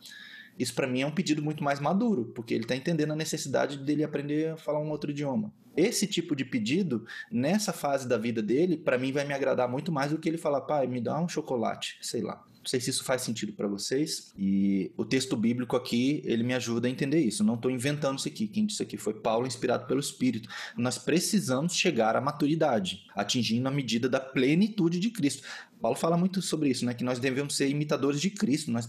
[0.58, 3.78] Isso para mim é um pedido muito mais maduro, porque ele está entendendo a necessidade
[3.78, 5.50] dele aprender a falar um outro idioma.
[5.74, 9.90] Esse tipo de pedido, nessa fase da vida dele, para mim vai me agradar muito
[9.90, 12.44] mais do que ele falar, pai, me dá um chocolate, sei lá.
[12.64, 14.32] Não sei se isso faz sentido para vocês.
[14.38, 17.44] E o texto bíblico aqui, ele me ajuda a entender isso.
[17.44, 18.48] Não estou inventando isso aqui.
[18.48, 20.48] Quem disse aqui foi Paulo, inspirado pelo Espírito.
[20.74, 25.46] Nós precisamos chegar à maturidade, atingindo a medida da plenitude de Cristo.
[25.78, 26.94] Paulo fala muito sobre isso, né?
[26.94, 28.70] Que nós devemos ser imitadores de Cristo.
[28.70, 28.88] Nós,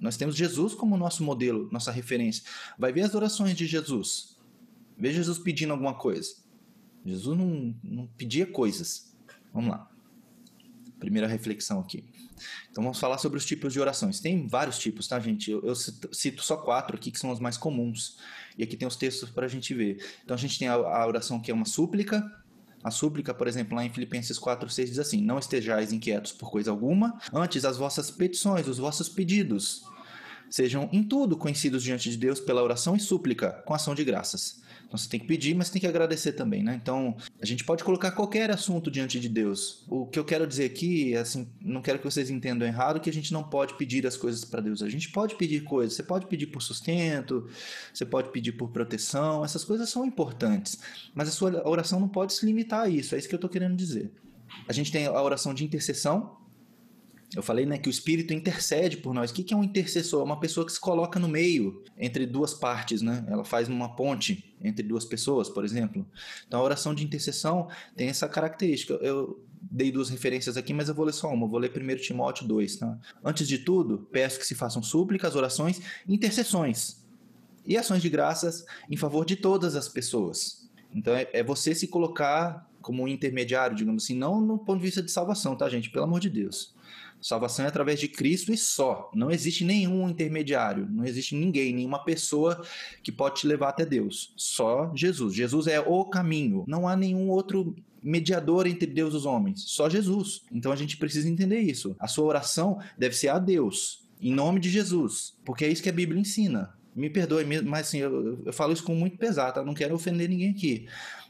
[0.00, 2.42] nós temos Jesus como nosso modelo, nossa referência.
[2.76, 4.36] Vai ver as orações de Jesus.
[4.98, 6.34] Vê Jesus pedindo alguma coisa.
[7.06, 9.16] Jesus não, não pedia coisas.
[9.52, 9.93] Vamos lá.
[11.04, 12.02] Primeira reflexão aqui.
[12.70, 14.20] Então vamos falar sobre os tipos de orações.
[14.20, 15.50] Tem vários tipos, tá, gente?
[15.50, 18.16] Eu, eu cito só quatro aqui que são os mais comuns.
[18.56, 20.02] E aqui tem os textos para a gente ver.
[20.24, 22.24] Então a gente tem a, a oração que é uma súplica,
[22.82, 26.70] a súplica, por exemplo, lá em Filipenses 4:6 diz assim: Não estejais inquietos por coisa
[26.70, 29.84] alguma, antes as vossas petições, os vossos pedidos,
[30.50, 34.62] sejam em tudo conhecidos diante de Deus pela oração e súplica, com ação de graças.
[34.94, 36.78] Então você tem que pedir, mas tem que agradecer também, né?
[36.80, 39.84] Então a gente pode colocar qualquer assunto diante de Deus.
[39.88, 43.12] O que eu quero dizer aqui, assim, não quero que vocês entendam errado, que a
[43.12, 44.82] gente não pode pedir as coisas para Deus.
[44.82, 45.94] A gente pode pedir coisas.
[45.94, 47.48] Você pode pedir por sustento,
[47.92, 49.44] você pode pedir por proteção.
[49.44, 50.78] Essas coisas são importantes,
[51.12, 53.16] mas a sua oração não pode se limitar a isso.
[53.16, 54.12] É isso que eu estou querendo dizer.
[54.68, 56.36] A gente tem a oração de intercessão,
[57.34, 59.30] eu falei né, que o Espírito intercede por nós.
[59.30, 60.20] O que é um intercessor?
[60.20, 63.24] É uma pessoa que se coloca no meio entre duas partes, né?
[63.28, 66.06] Ela faz uma ponte entre duas pessoas, por exemplo.
[66.46, 68.94] Então a oração de intercessão tem essa característica.
[68.94, 71.46] Eu dei duas referências aqui, mas eu vou ler só uma.
[71.46, 72.76] Eu vou ler 1 Timóteo 2.
[72.76, 72.98] Tá?
[73.24, 77.02] Antes de tudo, peço que se façam súplicas, orações, intercessões
[77.66, 80.70] e ações de graças em favor de todas as pessoas.
[80.94, 84.84] Então é, é você se colocar como um intermediário, digamos assim, não no ponto de
[84.84, 85.90] vista de salvação, tá, gente?
[85.90, 86.74] Pelo amor de Deus
[87.20, 89.10] Salvação é através de Cristo e só.
[89.14, 92.62] Não existe nenhum intermediário, não existe ninguém, nenhuma pessoa
[93.02, 94.32] que pode te levar até Deus.
[94.36, 95.34] Só Jesus.
[95.34, 96.64] Jesus é o caminho.
[96.66, 97.74] Não há nenhum outro
[98.04, 100.42] mediador entre Deus e os homens, só Jesus.
[100.52, 101.96] Então a gente precisa entender isso.
[101.98, 105.88] A sua oração deve ser a Deus, em nome de Jesus, porque é isso que
[105.88, 106.74] a Bíblia ensina.
[106.94, 109.64] Me perdoe, mas assim, eu, eu falo isso com muito pesar, tá?
[109.64, 110.86] Não quero ofender ninguém aqui.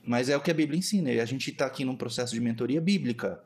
[0.07, 1.11] Mas é o que a Bíblia ensina.
[1.11, 3.41] E a gente está aqui num processo de mentoria bíblica.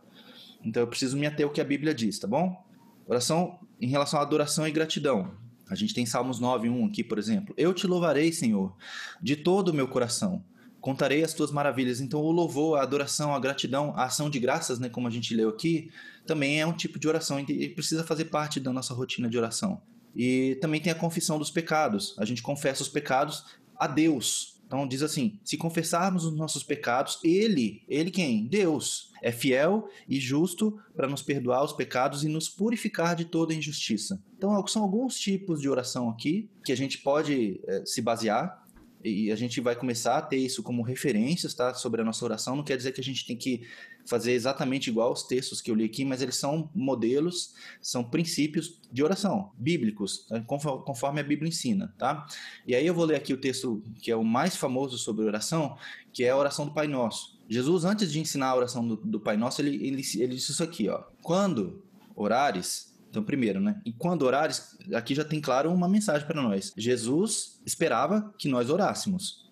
[0.65, 2.65] Então eu preciso me ater ao que a Bíblia diz, tá bom?
[3.07, 5.33] Oração em relação à adoração e gratidão.
[5.71, 7.55] A gente tem Salmos 9, 1 aqui, por exemplo.
[7.57, 8.75] Eu te louvarei, Senhor,
[9.21, 10.43] de todo o meu coração.
[10.81, 12.01] Contarei as tuas maravilhas.
[12.01, 15.35] Então, o louvor, a adoração, a gratidão, a ação de graças, né, como a gente
[15.35, 15.91] leu aqui,
[16.27, 19.83] também é um tipo de oração e precisa fazer parte da nossa rotina de oração.
[20.15, 22.15] E também tem a confissão dos pecados.
[22.19, 23.45] A gente confessa os pecados
[23.77, 28.47] a Deus, então diz assim: se confessarmos os nossos pecados, Ele, Ele quem?
[28.47, 33.55] Deus, é fiel e justo para nos perdoar os pecados e nos purificar de toda
[33.55, 34.23] injustiça.
[34.37, 38.63] Então são alguns tipos de oração aqui que a gente pode é, se basear
[39.03, 41.73] e a gente vai começar a ter isso como referências, tá?
[41.73, 42.55] Sobre a nossa oração.
[42.55, 43.63] Não quer dizer que a gente tem que
[44.09, 48.81] fazer exatamente igual os textos que eu li aqui, mas eles são modelos, são princípios
[48.91, 50.43] de oração, bíblicos, né?
[50.47, 52.27] conforme a Bíblia ensina, tá?
[52.67, 55.77] E aí eu vou ler aqui o texto que é o mais famoso sobre oração,
[56.13, 57.39] que é a oração do Pai Nosso.
[57.49, 60.63] Jesus, antes de ensinar a oração do, do Pai Nosso, ele, ele, ele disse isso
[60.63, 61.05] aqui, ó.
[61.23, 61.83] Quando
[62.15, 63.81] orares, então, primeiro, né?
[63.85, 66.73] E quando orares, aqui já tem claro uma mensagem para nós.
[66.77, 69.48] Jesus esperava que nós orássemos.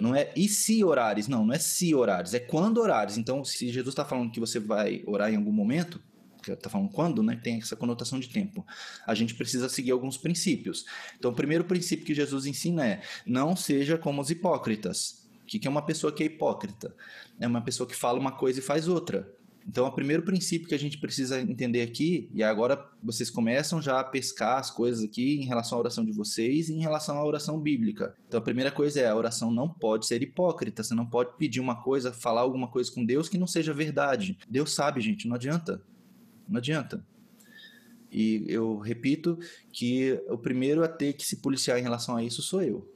[0.00, 3.18] Não é e se orares, não, não é se orares, é quando orares.
[3.18, 6.00] Então, se Jesus está falando que você vai orar em algum momento,
[6.48, 7.38] está falando quando, né?
[7.42, 8.66] Tem essa conotação de tempo.
[9.06, 10.86] A gente precisa seguir alguns princípios.
[11.18, 15.28] Então, o primeiro princípio que Jesus ensina é: não seja como os hipócritas.
[15.42, 16.94] O que é uma pessoa que é hipócrita?
[17.40, 19.28] É uma pessoa que fala uma coisa e faz outra.
[19.70, 24.00] Então, o primeiro princípio que a gente precisa entender aqui, e agora vocês começam já
[24.00, 27.24] a pescar as coisas aqui em relação à oração de vocês e em relação à
[27.24, 28.12] oração bíblica.
[28.26, 30.82] Então, a primeira coisa é: a oração não pode ser hipócrita.
[30.82, 34.36] Você não pode pedir uma coisa, falar alguma coisa com Deus que não seja verdade.
[34.48, 35.80] Deus sabe, gente, não adianta.
[36.48, 37.06] Não adianta.
[38.10, 39.38] E eu repito
[39.72, 42.92] que o primeiro a ter que se policiar em relação a isso sou eu.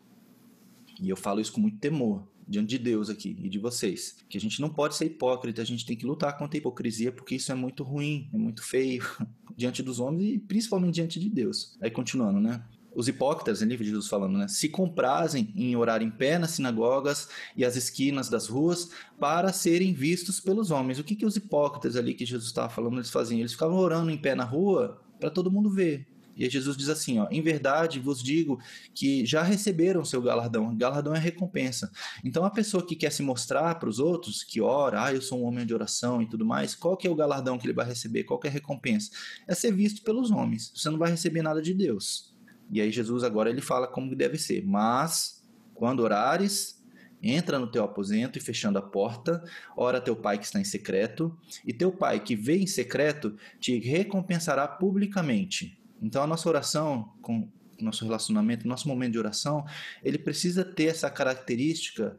[1.00, 4.16] E eu falo isso com muito temor diante de Deus aqui e de vocês.
[4.28, 7.12] Que a gente não pode ser hipócrita, a gente tem que lutar contra a hipocrisia,
[7.12, 9.04] porque isso é muito ruim, é muito feio
[9.56, 11.76] diante dos homens e principalmente diante de Deus.
[11.80, 12.62] Aí continuando, né?
[12.94, 14.46] Os hipócritas, em livro de Jesus falando, né?
[14.46, 19.92] Se comprazem em orar em pé nas sinagogas e as esquinas das ruas para serem
[19.92, 21.00] vistos pelos homens.
[21.00, 23.40] O que, que os hipócritas ali que Jesus estava falando, eles faziam?
[23.40, 26.06] Eles ficavam orando em pé na rua para todo mundo ver.
[26.36, 28.60] E Jesus diz assim, ó, em verdade vos digo
[28.94, 30.76] que já receberam seu galardão.
[30.76, 31.90] Galardão é recompensa.
[32.24, 35.40] Então a pessoa que quer se mostrar para os outros, que ora, ah, eu sou
[35.40, 37.86] um homem de oração e tudo mais, qual que é o galardão que ele vai
[37.86, 38.24] receber?
[38.24, 39.10] Qual que é a recompensa?
[39.46, 40.72] É ser visto pelos homens.
[40.74, 42.34] Você não vai receber nada de Deus.
[42.70, 44.64] E aí Jesus agora ele fala como deve ser.
[44.64, 45.42] Mas
[45.74, 46.82] quando orares,
[47.22, 49.42] entra no teu aposento e fechando a porta,
[49.76, 53.78] ora teu pai que está em secreto, e teu pai que vê em secreto te
[53.78, 55.78] recompensará publicamente.
[56.04, 57.48] Então a nossa oração, com
[57.80, 59.64] nosso relacionamento, nosso momento de oração,
[60.02, 62.16] ele precisa ter essa característica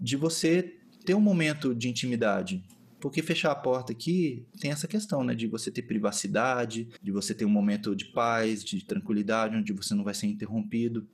[0.00, 2.64] de você ter um momento de intimidade.
[3.00, 5.34] Porque fechar a porta aqui tem essa questão, né?
[5.34, 9.94] De você ter privacidade, de você ter um momento de paz, de tranquilidade, onde você
[9.94, 11.06] não vai ser interrompido.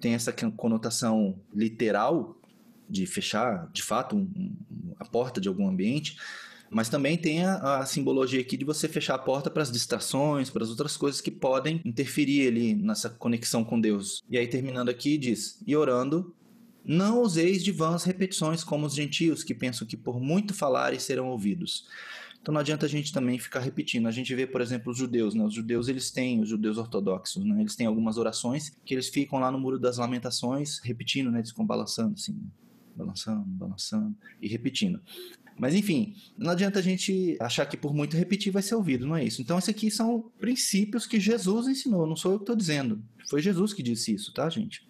[0.00, 2.40] Tem essa conotação literal
[2.88, 4.56] de fechar, de fato, um,
[4.98, 6.16] a porta de algum ambiente,
[6.70, 10.50] mas também tem a, a, simbologia aqui de você fechar a porta para as distrações,
[10.50, 14.22] para as outras coisas que podem interferir ali nessa conexão com Deus.
[14.28, 16.34] E aí, terminando aqui, diz: E orando,
[16.84, 21.28] não useis de vãs repetições como os gentios que pensam que por muito falarem serão
[21.28, 21.86] ouvidos.
[22.40, 24.06] Então não adianta a gente também ficar repetindo.
[24.06, 25.44] A gente vê, por exemplo, os judeus, né?
[25.44, 27.60] Os judeus eles têm, os judeus ortodoxos, né?
[27.60, 31.40] Eles têm algumas orações que eles ficam lá no muro das lamentações repetindo, né?
[31.40, 32.40] Eles ficam balançando assim,
[32.96, 34.98] balançando, balançando e repetindo.
[35.58, 39.16] Mas enfim, não adianta a gente achar que por muito repetir vai ser ouvido, não
[39.16, 39.42] é isso.
[39.42, 43.02] Então, esses aqui são princípios que Jesus ensinou, não sou eu que estou dizendo.
[43.28, 44.86] Foi Jesus que disse isso, tá, gente?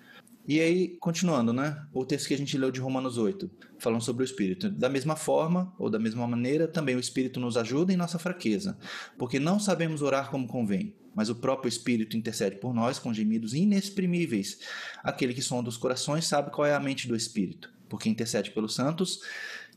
[0.46, 1.84] E aí, continuando, né?
[1.92, 4.70] O texto que a gente leu de Romanos 8, falando sobre o Espírito.
[4.70, 8.78] Da mesma forma, ou da mesma maneira, também o Espírito nos ajuda em nossa fraqueza,
[9.18, 13.52] porque não sabemos orar como convém, mas o próprio Espírito intercede por nós com gemidos
[13.52, 14.60] inexprimíveis.
[15.02, 18.74] Aquele que sonda os corações sabe qual é a mente do Espírito, porque intercede pelos
[18.74, 19.20] santos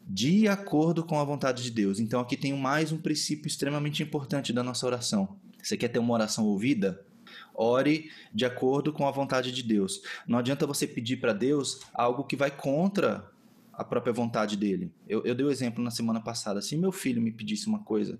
[0.07, 1.99] de acordo com a vontade de Deus.
[1.99, 5.37] Então aqui tem mais um princípio extremamente importante da nossa oração.
[5.61, 7.05] Você quer ter uma oração ouvida?
[7.53, 10.01] Ore de acordo com a vontade de Deus.
[10.27, 13.29] Não adianta você pedir para Deus algo que vai contra
[13.73, 14.91] a própria vontade dele.
[15.07, 16.61] Eu, eu dei o um exemplo na semana passada.
[16.61, 18.19] Se meu filho me pedisse uma coisa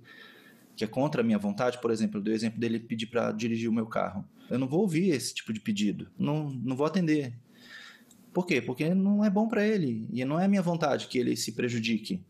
[0.76, 3.32] que é contra a minha vontade, por exemplo, eu dei o exemplo dele pedir para
[3.32, 4.26] dirigir o meu carro.
[4.50, 6.10] Eu não vou ouvir esse tipo de pedido.
[6.17, 7.34] Não, não vou atender.
[8.34, 8.62] Por quê?
[8.62, 12.24] Porque não é bom para ele e não é minha vontade que ele se prejudique.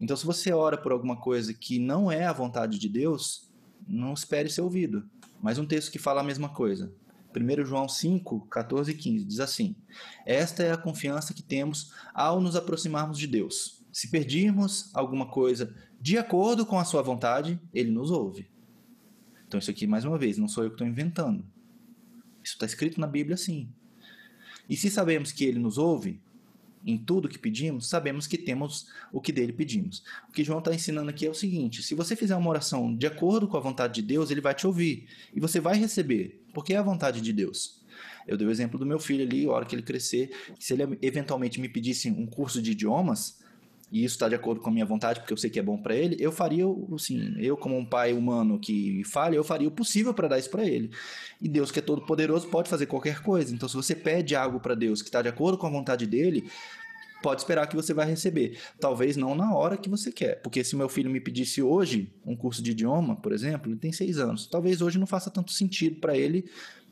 [0.00, 3.50] Então, se você ora por alguma coisa que não é a vontade de Deus,
[3.86, 5.08] não espere ser ouvido.
[5.40, 6.92] Mais um texto que fala a mesma coisa.
[7.36, 9.74] 1 João 5, 14 e 15 diz assim:
[10.24, 13.84] Esta é a confiança que temos ao nos aproximarmos de Deus.
[13.92, 18.48] Se pedirmos alguma coisa de acordo com a sua vontade, ele nos ouve.
[19.46, 21.44] Então, isso aqui, mais uma vez, não sou eu que estou inventando.
[22.42, 23.72] Isso está escrito na Bíblia sim.
[24.68, 26.20] E se sabemos que ele nos ouve
[26.86, 30.02] em tudo que pedimos, sabemos que temos o que dele pedimos.
[30.28, 33.06] O que João está ensinando aqui é o seguinte: se você fizer uma oração de
[33.06, 36.74] acordo com a vontade de Deus, ele vai te ouvir e você vai receber, porque
[36.74, 37.82] é a vontade de Deus.
[38.26, 40.98] Eu dei o exemplo do meu filho ali, a hora que ele crescer, se ele
[41.00, 43.43] eventualmente me pedisse um curso de idiomas,
[43.94, 45.78] e isso está de acordo com a minha vontade, porque eu sei que é bom
[45.78, 49.70] para ele, eu faria, assim, eu como um pai humano que falha, eu faria o
[49.70, 50.90] possível para dar isso para ele.
[51.40, 53.54] E Deus, que é todo poderoso, pode fazer qualquer coisa.
[53.54, 56.50] Então, se você pede algo para Deus que está de acordo com a vontade dele,
[57.22, 58.58] pode esperar que você vai receber.
[58.80, 60.42] Talvez não na hora que você quer.
[60.42, 63.92] Porque se meu filho me pedisse hoje um curso de idioma, por exemplo, ele tem
[63.92, 64.48] seis anos.
[64.48, 66.50] Talvez hoje não faça tanto sentido para ele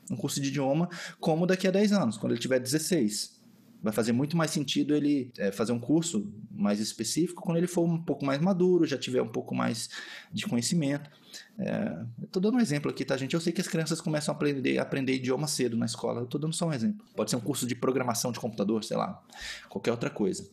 [0.09, 0.89] um curso de idioma
[1.19, 3.42] como daqui a 10 anos, quando ele tiver 16
[3.83, 7.83] vai fazer muito mais sentido ele é, fazer um curso mais específico quando ele for
[7.83, 9.89] um pouco mais maduro, já tiver um pouco mais
[10.31, 11.11] de conhecimento.
[11.59, 13.33] É, Estou dando um exemplo aqui, tá, gente?
[13.33, 16.21] Eu sei que as crianças começam a aprender, a aprender idioma cedo na escola.
[16.21, 17.05] Eu estou dando só um exemplo.
[17.13, 19.21] Pode ser um curso de programação de computador, sei lá,
[19.67, 20.49] qualquer outra coisa.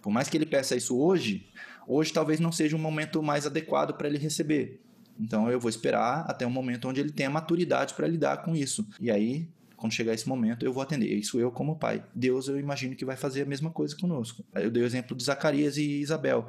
[0.00, 1.46] Por mais que ele peça isso hoje,
[1.86, 4.80] hoje talvez não seja um momento mais adequado para ele receber.
[5.20, 8.88] Então eu vou esperar até um momento onde ele tenha maturidade para lidar com isso.
[8.98, 9.46] E aí
[9.80, 11.12] quando chegar esse momento, eu vou atender.
[11.16, 12.04] Isso eu como pai.
[12.14, 14.44] Deus, eu imagino que vai fazer a mesma coisa conosco.
[14.54, 16.46] Eu dei o exemplo de Zacarias e Isabel,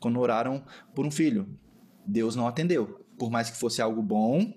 [0.00, 1.46] quando oraram por um filho.
[2.06, 3.04] Deus não atendeu.
[3.18, 4.54] Por mais que fosse algo bom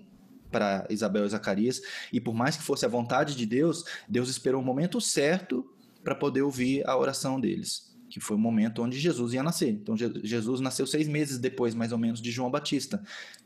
[0.50, 4.62] para Isabel e Zacarias, e por mais que fosse a vontade de Deus, Deus esperou
[4.62, 5.64] o momento certo
[6.02, 9.70] para poder ouvir a oração deles que foi o momento onde Jesus ia nascer.
[9.70, 13.02] Então Jesus nasceu seis meses depois, mais ou menos, de João Batista.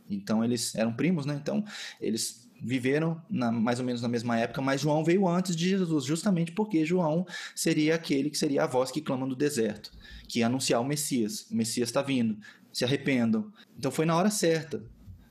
[0.08, 1.38] Então eles eram primos, né?
[1.40, 1.64] Então
[2.00, 6.04] eles viveram na, mais ou menos na mesma época, mas João veio antes de Jesus,
[6.04, 9.90] justamente porque João seria aquele que seria a voz que clama no deserto,
[10.28, 11.46] que ia anunciar o Messias.
[11.50, 12.38] O Messias está vindo,
[12.72, 13.52] se arrependam.
[13.78, 14.82] Então foi na hora certa.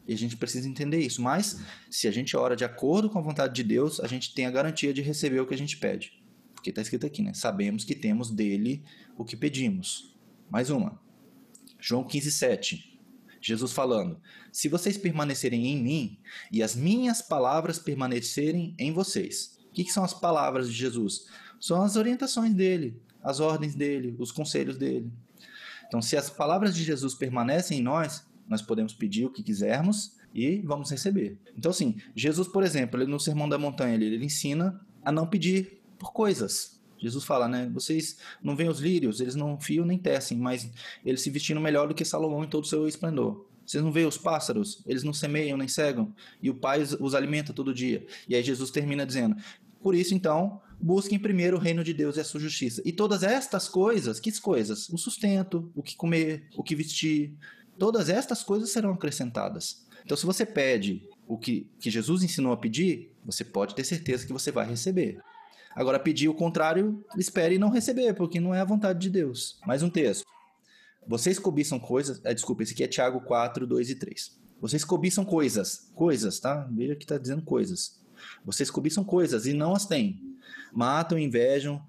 [0.07, 1.21] E a gente precisa entender isso.
[1.21, 4.47] Mas, se a gente ora de acordo com a vontade de Deus, a gente tem
[4.47, 6.23] a garantia de receber o que a gente pede.
[6.55, 7.31] Porque está escrito aqui, né?
[7.35, 8.83] Sabemos que temos dele
[9.15, 10.17] o que pedimos.
[10.49, 10.99] Mais uma.
[11.79, 12.98] João 15, 7.
[13.41, 14.19] Jesus falando:
[14.51, 16.19] Se vocês permanecerem em mim
[16.51, 19.57] e as minhas palavras permanecerem em vocês.
[19.69, 21.27] O que, que são as palavras de Jesus?
[21.59, 25.11] São as orientações dele, as ordens dele, os conselhos dele.
[25.87, 30.17] Então, se as palavras de Jesus permanecem em nós, nós podemos pedir o que quisermos
[30.33, 31.37] e vamos receber.
[31.57, 35.27] Então, assim, Jesus, por exemplo, ele no Sermão da Montanha, ele, ele ensina a não
[35.27, 36.78] pedir por coisas.
[36.99, 37.69] Jesus fala, né?
[37.73, 40.69] Vocês não veem os lírios, eles não fiam nem tecem, mas
[41.05, 43.45] eles se vestiram melhor do que Salomão em todo o seu esplendor.
[43.65, 47.53] Vocês não veem os pássaros, eles não semeiam nem cegam, e o Pai os alimenta
[47.53, 48.05] todo dia.
[48.27, 49.35] E aí Jesus termina dizendo:
[49.81, 52.81] Por isso, então, busquem primeiro o reino de Deus e a sua justiça.
[52.83, 54.89] E todas estas coisas, que coisas?
[54.89, 57.35] O sustento, o que comer, o que vestir,
[57.77, 59.85] todas estas coisas serão acrescentadas.
[60.03, 64.25] Então, se você pede o que, que Jesus ensinou a pedir, você pode ter certeza
[64.25, 65.19] que você vai receber.
[65.75, 69.59] Agora, pedir o contrário, espere não receber, porque não é a vontade de Deus.
[69.65, 70.25] Mais um texto.
[71.07, 72.21] Vocês cobiçam coisas.
[72.23, 74.37] É, desculpa, esse aqui é Tiago 4, 2 e 3.
[74.59, 75.89] Vocês cobiçam coisas.
[75.95, 76.67] Coisas, tá?
[76.71, 77.99] Veja que está dizendo coisas.
[78.43, 80.21] Vocês cobiçam coisas e não as têm.
[80.73, 81.81] Matam, invejam,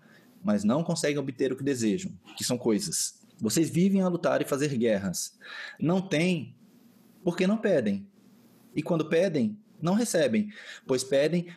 [0.43, 3.21] mas não conseguem obter o que desejam, que são coisas.
[3.41, 5.39] Vocês vivem a lutar e fazer guerras.
[5.79, 6.55] Não têm
[7.25, 8.07] porque não pedem.
[8.75, 10.53] E quando pedem, não recebem,
[10.87, 11.49] pois pedem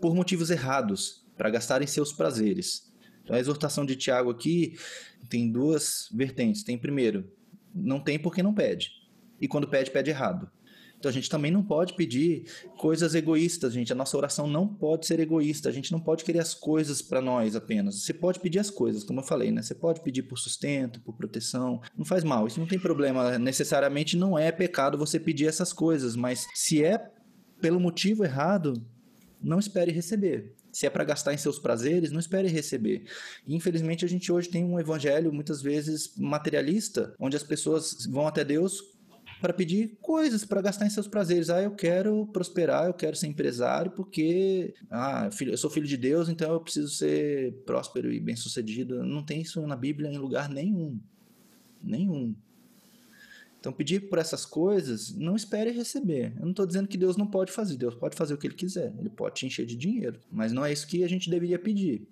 [0.00, 2.88] por motivos errados, para gastarem seus prazeres.
[3.24, 4.78] Então, a exortação de Tiago aqui
[5.28, 6.62] tem duas vertentes.
[6.62, 7.28] Tem primeiro,
[7.74, 8.92] não tem porque não pede.
[9.40, 10.48] E quando pede, pede errado.
[10.96, 12.44] Então a gente também não pode pedir
[12.78, 13.90] coisas egoístas, gente.
[13.90, 15.68] A nossa oração não pode ser egoísta.
[15.68, 18.04] A gente não pode querer as coisas para nós apenas.
[18.04, 19.62] Você pode pedir as coisas, como eu falei, né?
[19.62, 21.80] Você pode pedir por sustento, por proteção.
[21.98, 22.46] Não faz mal.
[22.46, 23.36] Isso não tem problema.
[23.36, 27.10] Necessariamente não é pecado você pedir essas coisas, mas se é
[27.60, 28.74] pelo motivo errado,
[29.42, 30.54] não espere receber.
[30.72, 33.04] Se é para gastar em seus prazeres, não espere receber.
[33.46, 38.26] E, infelizmente, a gente hoje tem um evangelho muitas vezes materialista, onde as pessoas vão
[38.26, 38.82] até Deus
[39.42, 41.50] para pedir coisas para gastar em seus prazeres.
[41.50, 46.28] Ah, eu quero prosperar, eu quero ser empresário porque ah, eu sou filho de Deus,
[46.28, 49.04] então eu preciso ser próspero e bem-sucedido.
[49.04, 50.98] Não tem isso na Bíblia em lugar nenhum.
[51.82, 52.34] Nenhum.
[53.62, 56.32] Então, pedir por essas coisas, não espere receber.
[56.34, 57.76] Eu não estou dizendo que Deus não pode fazer.
[57.76, 58.92] Deus pode fazer o que Ele quiser.
[58.98, 60.18] Ele pode te encher de dinheiro.
[60.32, 62.08] Mas não é isso que a gente deveria pedir.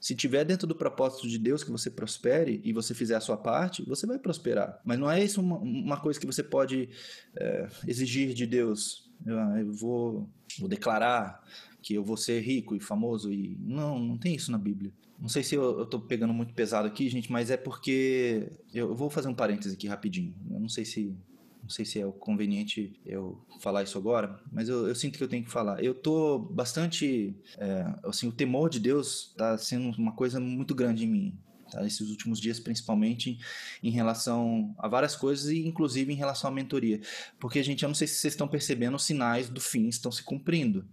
[0.00, 3.36] Se tiver dentro do propósito de Deus que você prospere e você fizer a sua
[3.36, 4.80] parte, você vai prosperar.
[4.82, 6.88] Mas não é isso uma, uma coisa que você pode
[7.36, 9.12] é, exigir de Deus.
[9.26, 10.26] Eu, ah, eu vou,
[10.58, 11.44] vou declarar
[11.82, 14.90] que eu vou ser rico e famoso e não, não tem isso na Bíblia.
[15.20, 18.94] Não sei se eu, eu tô pegando muito pesado aqui, gente, mas é porque eu,
[18.94, 20.34] vou fazer um parêntese aqui rapidinho.
[20.50, 21.16] Eu não sei se
[21.60, 25.28] não sei se é conveniente eu falar isso agora, mas eu, eu sinto que eu
[25.28, 25.84] tenho que falar.
[25.84, 31.04] Eu tô bastante, é, assim, o temor de Deus está sendo uma coisa muito grande
[31.04, 31.38] em mim.
[31.70, 31.86] Tá?
[31.86, 33.38] Esses últimos dias, principalmente
[33.82, 37.02] em relação a várias coisas e inclusive em relação à mentoria.
[37.38, 40.22] Porque, gente, eu não sei se vocês estão percebendo, os sinais do fim estão se
[40.22, 40.86] cumprindo.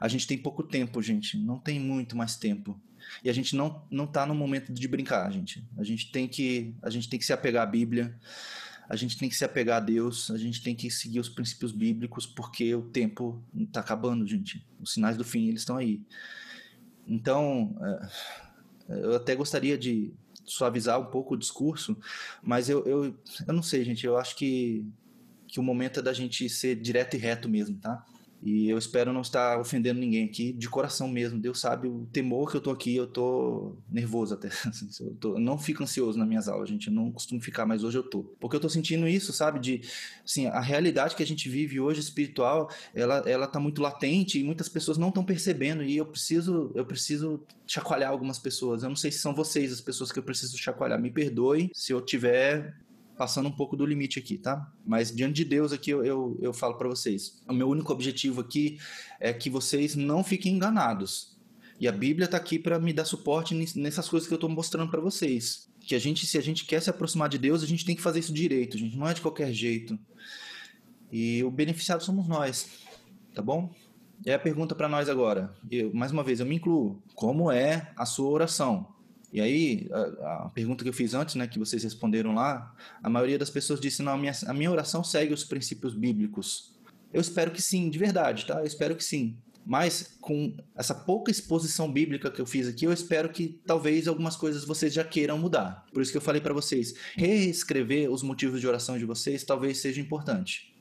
[0.00, 2.80] A gente tem pouco tempo, gente, não tem muito mais tempo.
[3.22, 5.64] E a gente não não tá no momento de brincar, gente.
[5.76, 8.14] A gente tem que a gente tem que se apegar à Bíblia.
[8.88, 11.72] A gente tem que se apegar a Deus, a gente tem que seguir os princípios
[11.72, 14.64] bíblicos, porque o tempo está acabando, gente.
[14.80, 16.00] Os sinais do fim, eles estão aí.
[17.06, 17.76] Então,
[18.88, 21.96] é, eu até gostaria de suavizar um pouco o discurso,
[22.40, 24.06] mas eu, eu, eu não sei, gente.
[24.06, 24.86] Eu acho que,
[25.48, 28.04] que o momento é da gente ser direto e reto mesmo, tá?
[28.46, 31.36] E eu espero não estar ofendendo ninguém aqui, de coração mesmo.
[31.36, 34.50] Deus sabe o temor que eu tô aqui, eu tô nervoso até.
[35.00, 36.86] Eu, tô, não fico ansioso nas minhas aulas, gente.
[36.86, 38.22] Eu não costumo ficar, mas hoje eu tô.
[38.38, 39.58] Porque eu tô sentindo isso, sabe?
[39.58, 39.80] De,
[40.24, 44.44] assim, a realidade que a gente vive hoje espiritual, ela, ela tá muito latente e
[44.44, 45.82] muitas pessoas não estão percebendo.
[45.82, 48.82] E eu preciso, eu preciso chacoalhar algumas pessoas.
[48.82, 51.00] Eu não sei se são vocês as pessoas que eu preciso chacoalhar.
[51.00, 52.76] Me perdoe se eu tiver
[53.16, 54.70] passando um pouco do limite aqui, tá?
[54.84, 57.40] Mas diante de Deus aqui eu, eu, eu falo para vocês.
[57.48, 58.78] O meu único objetivo aqui
[59.18, 61.36] é que vocês não fiquem enganados.
[61.78, 64.90] E a Bíblia está aqui para me dar suporte nessas coisas que eu estou mostrando
[64.90, 65.68] para vocês.
[65.80, 68.02] Que a gente, se a gente quer se aproximar de Deus, a gente tem que
[68.02, 68.96] fazer isso direito, gente.
[68.96, 69.98] Não é de qualquer jeito.
[71.12, 72.68] E o beneficiado somos nós,
[73.34, 73.72] tá bom?
[74.24, 75.54] E a pergunta para nós agora.
[75.70, 77.02] Eu, mais uma vez, eu me incluo.
[77.14, 78.95] Como é a sua oração?
[79.32, 83.10] E aí, a, a, pergunta que eu fiz antes, né, que vocês responderam lá, a
[83.10, 86.76] maioria das pessoas disse: não, a minha, a minha oração segue os princípios bíblicos.
[87.12, 88.60] Eu espero que sim, de verdade, tá?
[88.60, 89.36] Eu espero que sim.
[89.64, 94.36] Mas com essa pouca exposição bíblica que eu fiz aqui, eu espero que talvez algumas
[94.36, 95.84] coisas vocês já queiram mudar.
[95.92, 99.78] Por isso que eu falei para vocês, reescrever os motivos de oração de vocês talvez
[99.78, 100.75] seja importante.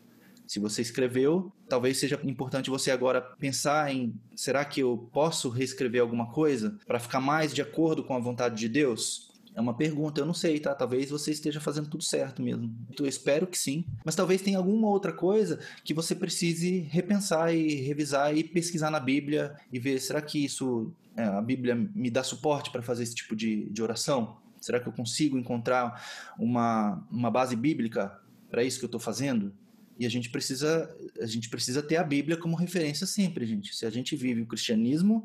[0.48, 6.02] Se você escreveu, talvez seja importante você agora pensar em: será que eu posso reescrever
[6.02, 9.34] alguma coisa para ficar mais de acordo com a vontade de Deus?
[9.56, 10.76] É uma pergunta, eu não sei, tá?
[10.76, 12.76] Talvez você esteja fazendo tudo certo mesmo.
[13.00, 13.86] Eu espero que sim.
[14.04, 19.00] Mas talvez tenha alguma outra coisa que você precise repensar e revisar e pesquisar na
[19.00, 23.16] Bíblia e ver, será que isso, é, a Bíblia me dá suporte para fazer esse
[23.16, 24.36] tipo de, de oração?
[24.60, 26.04] Será que eu consigo encontrar
[26.38, 28.20] uma, uma base bíblica
[28.50, 29.54] para isso que eu estou fazendo?
[29.98, 33.76] E a gente precisa a gente precisa ter a Bíblia como referência sempre, gente.
[33.76, 35.24] Se a gente vive o cristianismo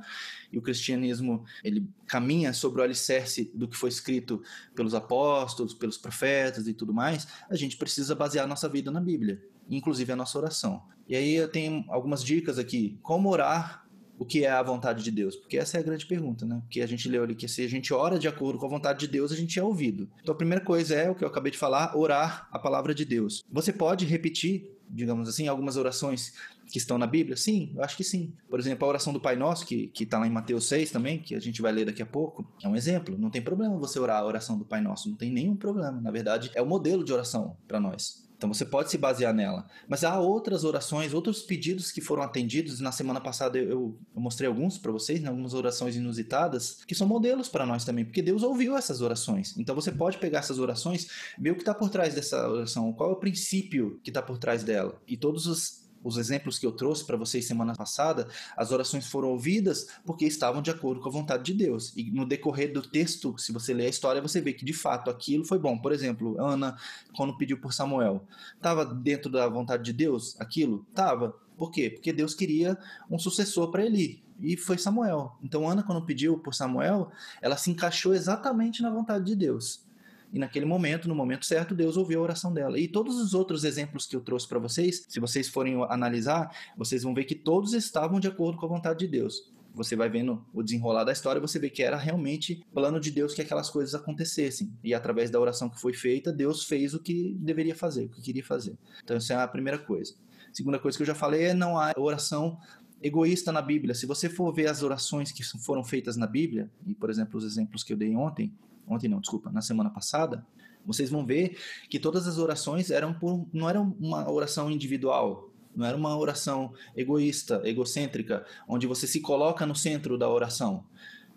[0.53, 4.43] e o cristianismo ele caminha sobre o alicerce do que foi escrito
[4.75, 9.01] pelos apóstolos, pelos profetas e tudo mais, a gente precisa basear a nossa vida na
[9.01, 10.83] Bíblia, inclusive a nossa oração.
[11.09, 12.99] E aí eu tenho algumas dicas aqui.
[13.03, 13.85] Como orar
[14.21, 15.35] o que é a vontade de Deus?
[15.35, 16.61] Porque essa é a grande pergunta, né?
[16.65, 19.01] Porque a gente leu ali que se a gente ora de acordo com a vontade
[19.01, 20.07] de Deus, a gente é ouvido.
[20.21, 23.07] Então a primeira coisa é o que eu acabei de falar, orar a palavra de
[23.07, 23.43] Deus.
[23.51, 26.35] Você pode repetir, digamos assim, algumas orações
[26.71, 27.35] que estão na Bíblia?
[27.35, 28.35] Sim, eu acho que sim.
[28.51, 31.35] Por exemplo, a oração do Pai Nosso, que está lá em Mateus 6 também, que
[31.35, 33.17] a gente vai ler daqui a pouco, é um exemplo.
[33.17, 35.99] Não tem problema você orar a oração do Pai Nosso, não tem nenhum problema.
[35.99, 38.29] Na verdade, é o modelo de oração para nós.
[38.41, 39.67] Então você pode se basear nela.
[39.87, 42.81] Mas há outras orações, outros pedidos que foram atendidos.
[42.81, 43.69] Na semana passada eu,
[44.15, 45.29] eu mostrei alguns para vocês, né?
[45.29, 49.55] algumas orações inusitadas, que são modelos para nós também, porque Deus ouviu essas orações.
[49.59, 51.07] Então você pode pegar essas orações,
[51.39, 54.39] ver o que está por trás dessa oração, qual é o princípio que está por
[54.39, 54.99] trás dela.
[55.07, 59.29] E todos os os exemplos que eu trouxe para vocês semana passada, as orações foram
[59.29, 61.93] ouvidas porque estavam de acordo com a vontade de Deus.
[61.97, 65.11] E no decorrer do texto, se você ler a história, você vê que de fato
[65.11, 65.79] aquilo foi bom.
[65.79, 66.77] Por exemplo, Ana,
[67.15, 68.25] quando pediu por Samuel,
[68.55, 70.87] estava dentro da vontade de Deus aquilo?
[70.89, 71.35] Estava.
[71.57, 71.91] Por quê?
[71.91, 72.79] Porque Deus queria
[73.11, 74.23] um sucessor para Eli.
[74.41, 75.37] E foi Samuel.
[75.43, 77.11] Então, Ana, quando pediu por Samuel,
[77.43, 79.85] ela se encaixou exatamente na vontade de Deus.
[80.33, 82.79] E naquele momento, no momento certo, Deus ouviu a oração dela.
[82.79, 87.03] E todos os outros exemplos que eu trouxe para vocês, se vocês forem analisar, vocês
[87.03, 89.51] vão ver que todos estavam de acordo com a vontade de Deus.
[89.75, 93.35] Você vai vendo o desenrolar da história, você vê que era realmente plano de Deus
[93.35, 94.73] que aquelas coisas acontecessem.
[94.83, 98.21] E através da oração que foi feita, Deus fez o que deveria fazer, o que
[98.21, 98.77] queria fazer.
[99.03, 100.15] Então, essa é a primeira coisa.
[100.53, 102.59] Segunda coisa que eu já falei é não há oração
[103.03, 103.95] egoísta na Bíblia.
[103.95, 107.45] Se você for ver as orações que foram feitas na Bíblia, e por exemplo os
[107.45, 108.53] exemplos que eu dei ontem,
[108.91, 110.45] ontem não, desculpa, na semana passada,
[110.85, 115.87] vocês vão ver que todas as orações eram por, não eram uma oração individual, não
[115.87, 120.85] era uma oração egoísta, egocêntrica, onde você se coloca no centro da oração.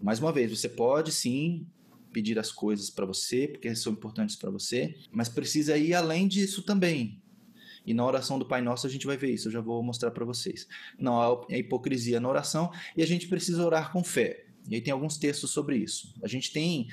[0.01, 1.65] Mais uma vez, você pode sim
[2.11, 6.63] pedir as coisas para você, porque são importantes para você, mas precisa ir além disso
[6.63, 7.21] também.
[7.85, 10.11] E na oração do Pai Nosso a gente vai ver isso, eu já vou mostrar
[10.11, 10.67] para vocês.
[10.97, 14.45] Não há hipocrisia na oração e a gente precisa orar com fé.
[14.69, 16.13] E aí tem alguns textos sobre isso.
[16.23, 16.87] A gente tem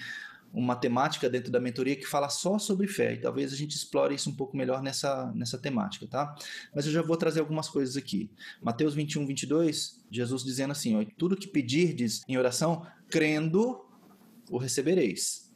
[0.53, 4.15] uma temática dentro da mentoria que fala só sobre fé, e talvez a gente explore
[4.15, 6.35] isso um pouco melhor nessa, nessa temática, tá?
[6.75, 8.31] Mas eu já vou trazer algumas coisas aqui.
[8.61, 13.85] Mateus 21, 22, Jesus dizendo assim, ó, tudo que pedirdes em oração, crendo,
[14.51, 15.51] o recebereis.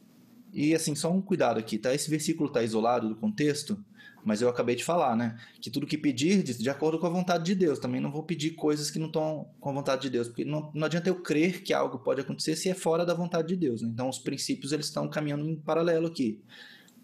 [0.53, 1.93] E assim, só um cuidado aqui, tá?
[1.93, 3.83] Esse versículo está isolado do contexto,
[4.25, 5.37] mas eu acabei de falar, né?
[5.61, 7.77] Que tudo que pedir, de acordo com a vontade de Deus.
[7.77, 10.71] Também não vou pedir coisas que não estão com a vontade de Deus, porque não,
[10.73, 13.83] não adianta eu crer que algo pode acontecer se é fora da vontade de Deus.
[13.83, 13.89] Né?
[13.93, 16.41] Então, os princípios eles estão caminhando em paralelo aqui,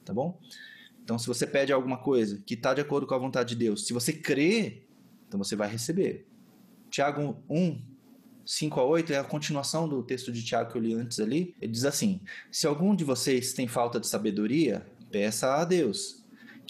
[0.04, 0.40] tá bom?
[1.04, 3.86] Então, se você pede alguma coisa que está de acordo com a vontade de Deus,
[3.86, 4.82] se você crê,
[5.28, 6.26] então você vai receber.
[6.90, 7.80] Tiago 1,
[8.44, 11.56] 5 a 8 é a continuação do texto de Tiago que eu li antes ali.
[11.62, 12.20] Ele diz assim:
[12.52, 16.21] Se algum de vocês tem falta de sabedoria, peça a Deus,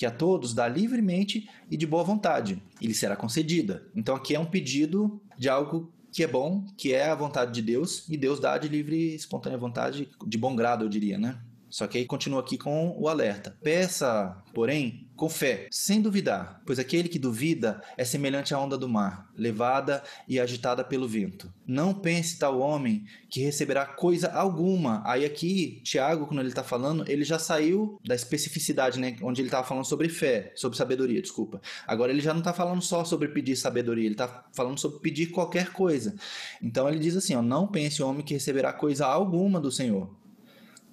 [0.02, 3.86] que a todos dá livremente e de boa vontade, e lhe será concedida.
[3.96, 7.62] Então aqui é um pedido de algo que é bom, que é a vontade de
[7.62, 11.40] Deus, e Deus dá de livre e espontânea vontade, de bom grado, eu diria, né?
[11.70, 13.56] Só que aí continua aqui com o alerta.
[13.62, 18.90] Peça, porém, com fé, sem duvidar, pois aquele que duvida é semelhante à onda do
[18.90, 21.54] mar, levada e agitada pelo vento.
[21.68, 25.04] Não pense tal homem que receberá coisa alguma.
[25.06, 29.16] Aí aqui, Tiago, quando ele está falando, ele já saiu da especificidade, né?
[29.22, 31.62] Onde ele estava falando sobre fé, sobre sabedoria, desculpa.
[31.86, 35.28] Agora ele já não está falando só sobre pedir sabedoria, ele está falando sobre pedir
[35.28, 36.16] qualquer coisa.
[36.64, 40.20] Então ele diz assim, ó, não pense homem que receberá coisa alguma do Senhor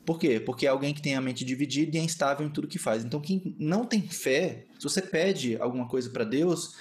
[0.09, 0.41] por quê?
[0.41, 3.05] Porque é alguém que tem a mente dividida e é instável em tudo que faz.
[3.05, 6.75] Então, quem não tem fé, se você pede alguma coisa para Deus,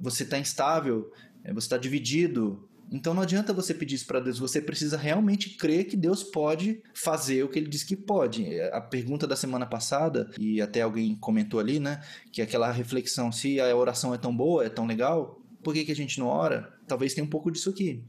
[0.00, 1.12] você está instável,
[1.44, 2.68] é, você está dividido.
[2.90, 6.82] Então, não adianta você pedir isso para Deus, você precisa realmente crer que Deus pode
[6.92, 8.60] fazer o que ele diz que pode.
[8.72, 12.02] A pergunta da semana passada, e até alguém comentou ali, né,
[12.32, 15.92] que aquela reflexão: se a oração é tão boa, é tão legal, por que, que
[15.92, 16.74] a gente não ora?
[16.88, 18.02] Talvez tenha um pouco disso aqui.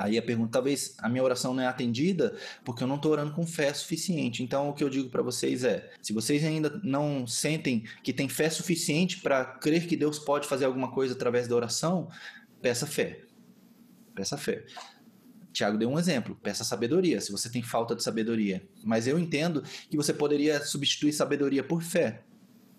[0.00, 2.34] Aí a pergunta, talvez a minha oração não é atendida
[2.64, 4.42] porque eu não estou orando com fé suficiente.
[4.42, 8.26] Então o que eu digo para vocês é: se vocês ainda não sentem que tem
[8.26, 12.08] fé suficiente para crer que Deus pode fazer alguma coisa através da oração,
[12.62, 13.20] peça fé.
[14.14, 14.64] Peça fé.
[15.52, 18.66] Tiago deu um exemplo, peça sabedoria, se você tem falta de sabedoria.
[18.82, 22.22] Mas eu entendo que você poderia substituir sabedoria por fé.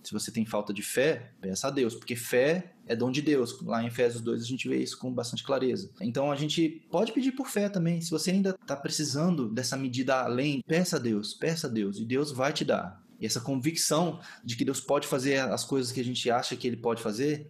[0.01, 3.59] Se você tem falta de fé, peça a Deus, porque fé é dom de Deus.
[3.61, 5.89] Lá em Efésios 2 a gente vê isso com bastante clareza.
[6.01, 8.01] Então a gente pode pedir por fé também.
[8.01, 12.05] Se você ainda está precisando dessa medida além, peça a Deus, peça a Deus, e
[12.05, 13.01] Deus vai te dar.
[13.19, 16.67] E essa convicção de que Deus pode fazer as coisas que a gente acha que
[16.67, 17.49] Ele pode fazer,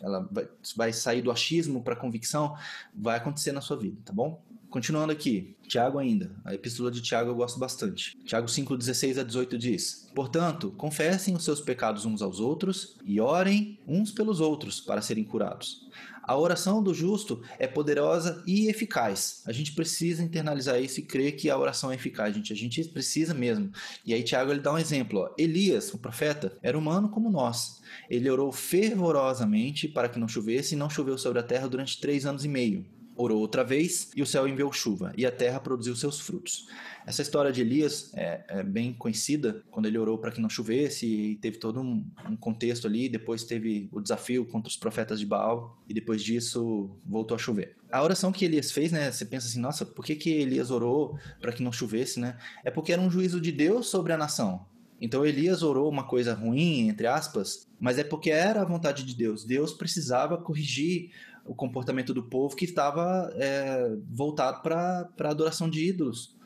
[0.00, 0.28] ela
[0.76, 2.56] vai, sair do achismo para convicção,
[2.94, 4.42] vai acontecer na sua vida, tá bom?
[4.72, 6.34] Continuando aqui, Tiago ainda.
[6.42, 8.16] A epístola de Tiago eu gosto bastante.
[8.24, 13.20] Tiago 5, 16 a 18 diz: Portanto, confessem os seus pecados uns aos outros e
[13.20, 15.90] orem uns pelos outros para serem curados.
[16.22, 19.42] A oração do justo é poderosa e eficaz.
[19.44, 22.50] A gente precisa internalizar isso e crer que a oração é eficaz, gente.
[22.50, 23.70] A gente precisa mesmo.
[24.06, 25.18] E aí Tiago ele dá um exemplo.
[25.18, 25.34] Ó.
[25.36, 27.82] Elias, o profeta, era humano como nós.
[28.08, 32.24] Ele orou fervorosamente para que não chovesse e não choveu sobre a terra durante três
[32.24, 32.86] anos e meio.
[33.14, 36.66] Orou outra vez e o céu enviou chuva, e a terra produziu seus frutos.
[37.04, 41.06] Essa história de Elias é, é bem conhecida, quando ele orou para que não chovesse,
[41.06, 43.08] e teve todo um, um, contexto ali.
[43.08, 47.76] Depois teve o desafio contra os profetas de Baal, e depois disso voltou a chover.
[47.90, 49.10] A oração que Elias fez, né?
[49.10, 52.38] Você pensa assim, nossa, por que, que Elias orou para que não chovesse, né?
[52.64, 54.64] É porque era um juízo de Deus sobre a nação.
[55.02, 59.16] Então Elias orou uma coisa ruim, entre aspas, mas é porque era a vontade de
[59.16, 59.44] Deus.
[59.44, 61.10] Deus precisava corrigir
[61.44, 66.36] o comportamento do povo que estava é, voltado para a adoração de ídolos,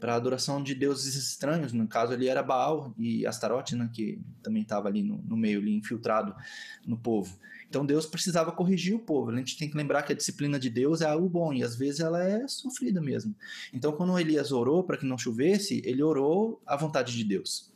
[0.00, 1.72] para a adoração de deuses estranhos.
[1.72, 5.60] No caso ali era Baal e Astarote, né, que também estava ali no, no, meio,
[5.60, 6.34] ali, infiltrado
[6.86, 7.38] no povo.
[7.68, 9.30] Então Deus precisava corrigir o povo.
[9.30, 11.76] A gente tem que lembrar que a disciplina de Deus é algo bom e às
[11.76, 13.34] vezes ela é sofrida mesmo.
[13.72, 17.70] Então quando Elias orou para que não chovesse, ele orou a vontade de Deus.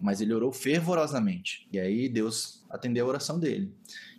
[0.00, 1.66] Mas ele orou fervorosamente.
[1.72, 3.72] E aí Deus atendeu a oração dele.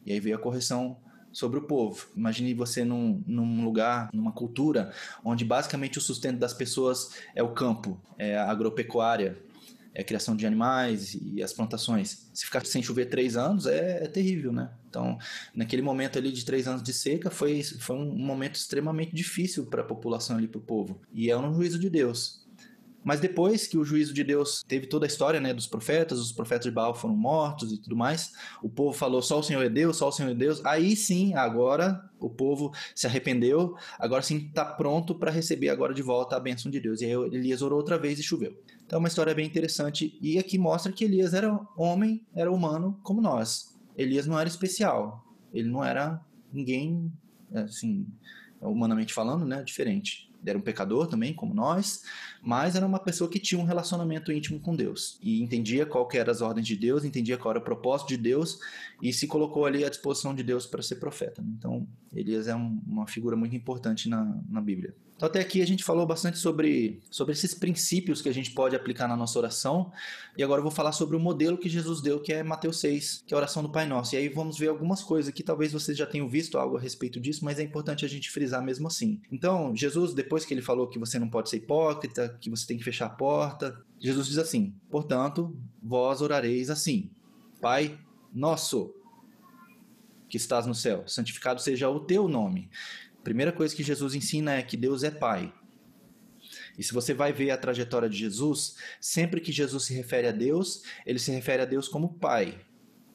[0.05, 0.97] E aí veio a correção
[1.31, 2.07] sobre o povo.
[2.15, 7.53] Imagine você num, num lugar, numa cultura, onde basicamente o sustento das pessoas é o
[7.53, 9.37] campo, é a agropecuária,
[9.93, 12.29] é a criação de animais e as plantações.
[12.33, 14.71] Se ficar sem chover três anos é, é terrível, né?
[14.89, 15.17] Então,
[15.53, 19.81] naquele momento ali de três anos de seca, foi, foi um momento extremamente difícil para
[19.81, 21.01] a população ali, para o povo.
[21.13, 22.40] E é um juízo de Deus.
[23.03, 26.31] Mas depois que o juízo de Deus teve toda a história né, dos profetas, os
[26.31, 29.69] profetas de Baal foram mortos e tudo mais, o povo falou só o Senhor é
[29.69, 30.63] Deus, só o Senhor é Deus.
[30.65, 36.01] Aí sim, agora o povo se arrependeu, agora sim está pronto para receber agora de
[36.01, 37.01] volta a bênção de Deus.
[37.01, 38.55] E aí Elias orou outra vez e choveu.
[38.85, 42.99] Então é uma história bem interessante e aqui mostra que Elias era homem, era humano
[43.03, 43.79] como nós.
[43.97, 46.21] Elias não era especial, ele não era
[46.51, 47.11] ninguém,
[47.53, 48.05] assim,
[48.61, 50.29] humanamente falando, né, diferente.
[50.41, 52.03] Ele era um pecador também, como nós,
[52.41, 56.17] mas era uma pessoa que tinha um relacionamento íntimo com Deus e entendia qual que
[56.17, 58.59] eram as ordens de Deus, entendia qual era o propósito de Deus
[59.01, 61.41] e se colocou ali à disposição de Deus para ser profeta.
[61.41, 61.49] Né?
[61.57, 64.95] Então, Elias é um, uma figura muito importante na, na Bíblia.
[65.21, 68.75] Então, até aqui a gente falou bastante sobre, sobre esses princípios que a gente pode
[68.75, 69.91] aplicar na nossa oração.
[70.35, 73.25] E agora eu vou falar sobre o modelo que Jesus deu, que é Mateus 6,
[73.27, 74.15] que é a oração do Pai Nosso.
[74.15, 77.19] E aí vamos ver algumas coisas que talvez vocês já tenham visto algo a respeito
[77.19, 79.21] disso, mas é importante a gente frisar mesmo assim.
[79.31, 82.77] Então, Jesus, depois que ele falou que você não pode ser hipócrita, que você tem
[82.77, 87.11] que fechar a porta, Jesus diz assim: Portanto, vós orareis assim:
[87.59, 87.99] Pai
[88.33, 88.93] nosso
[90.29, 92.69] que estás no céu, santificado seja o teu nome
[93.23, 95.53] primeira coisa que Jesus ensina é que Deus é Pai.
[96.77, 100.31] E se você vai ver a trajetória de Jesus, sempre que Jesus se refere a
[100.31, 102.59] Deus, ele se refere a Deus como Pai.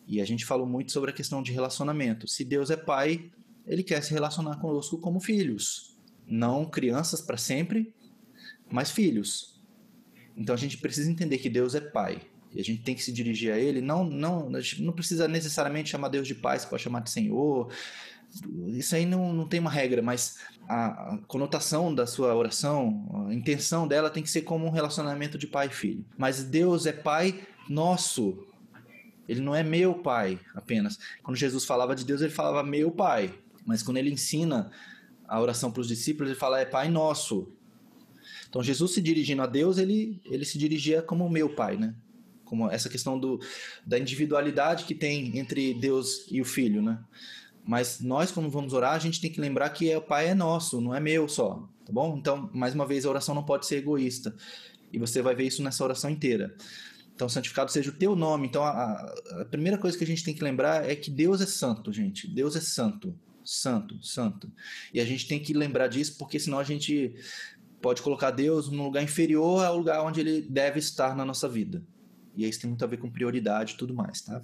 [0.07, 2.29] E a gente falou muito sobre a questão de relacionamento.
[2.29, 3.31] Se Deus é Pai,
[3.67, 5.97] ele quer se relacionar conosco como filhos.
[6.27, 7.93] Não crianças para sempre,
[8.71, 9.61] mas filhos.
[10.37, 12.21] Então a gente precisa entender que Deus é Pai.
[12.53, 13.81] E a gente tem que se dirigir a Ele.
[13.81, 17.11] Não, não, a gente não precisa necessariamente chamar Deus de Pai, você pode chamar de
[17.11, 17.71] Senhor.
[18.69, 20.39] Isso aí não, não tem uma regra, mas
[20.69, 25.39] a, a, conotação da sua oração, a intenção dela tem que ser como um relacionamento
[25.39, 26.05] de pai e filho.
[26.19, 28.47] Mas Deus é pai nosso.
[29.29, 30.99] Ele não é meu pai apenas.
[31.23, 33.35] Quando Jesus falava de Deus, ele falava meu pai.
[33.65, 34.71] Mas quando ele ensina
[35.27, 37.56] a oração para os discípulos, ele fala é pai nosso.
[38.49, 41.95] Então Jesus se dirigindo a Deus, ele, ele se dirigia como meu pai, né?
[42.45, 43.41] Como essa questão do,
[43.85, 47.03] da individualidade que tem entre Deus e o filho, né?
[47.67, 50.81] Mas nós, quando vamos orar, a gente tem que lembrar que o Pai é nosso,
[50.81, 52.17] não é meu só, tá bom?
[52.17, 54.37] Então, mais uma vez, a oração não pode ser egoísta.
[54.93, 56.57] E você vai ver isso nessa oração inteira.
[57.13, 58.47] Então, santificado seja o teu nome.
[58.47, 61.47] Então, a, a primeira coisa que a gente tem que lembrar é que Deus é
[61.47, 62.29] santo, gente.
[62.29, 63.19] Deus é santo.
[63.43, 64.53] Santo, santo.
[64.95, 67.15] E a gente tem que lembrar disso, porque senão a gente
[67.87, 71.85] pode colocar Deus num lugar inferior ao lugar onde ele deve estar na nossa vida.
[72.37, 74.43] E isso tem muito a ver com prioridade e tudo mais, tá?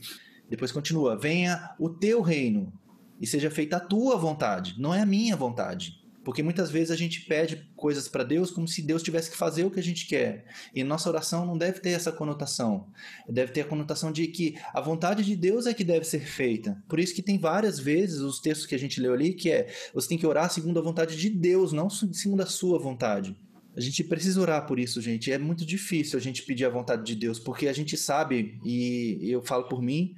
[0.48, 2.72] Depois continua: venha o teu reino
[3.20, 6.00] e seja feita a tua vontade, não é a minha vontade.
[6.24, 9.64] Porque muitas vezes a gente pede coisas para Deus como se Deus tivesse que fazer
[9.64, 10.44] o que a gente quer.
[10.74, 12.86] E nossa oração não deve ter essa conotação.
[13.28, 16.82] Deve ter a conotação de que a vontade de Deus é que deve ser feita.
[16.88, 19.68] Por isso que tem várias vezes os textos que a gente leu ali que é
[19.92, 23.36] você tem que orar segundo a vontade de Deus, não segundo a sua vontade.
[23.74, 25.32] A gente precisa orar por isso, gente.
[25.32, 29.18] É muito difícil a gente pedir a vontade de Deus, porque a gente sabe, e
[29.22, 30.14] eu falo por mim,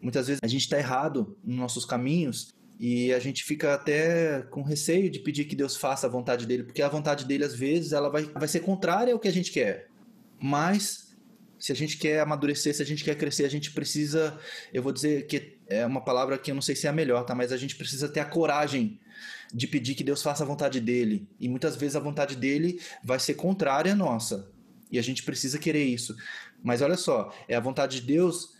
[0.00, 4.62] muitas vezes a gente está errado nos nossos caminhos e a gente fica até com
[4.62, 7.92] receio de pedir que Deus faça a vontade dele, porque a vontade dele, às vezes,
[7.92, 9.88] ela vai, vai ser contrária ao que a gente quer.
[10.40, 11.16] Mas,
[11.58, 14.38] se a gente quer amadurecer, se a gente quer crescer, a gente precisa,
[14.72, 17.24] eu vou dizer que é uma palavra que eu não sei se é a melhor,
[17.24, 17.34] tá?
[17.34, 19.00] Mas a gente precisa ter a coragem
[19.52, 21.28] de pedir que Deus faça a vontade dele.
[21.40, 24.52] E muitas vezes a vontade dele vai ser contrária à nossa.
[24.90, 26.16] E a gente precisa querer isso.
[26.62, 28.56] Mas olha só, é a vontade de Deus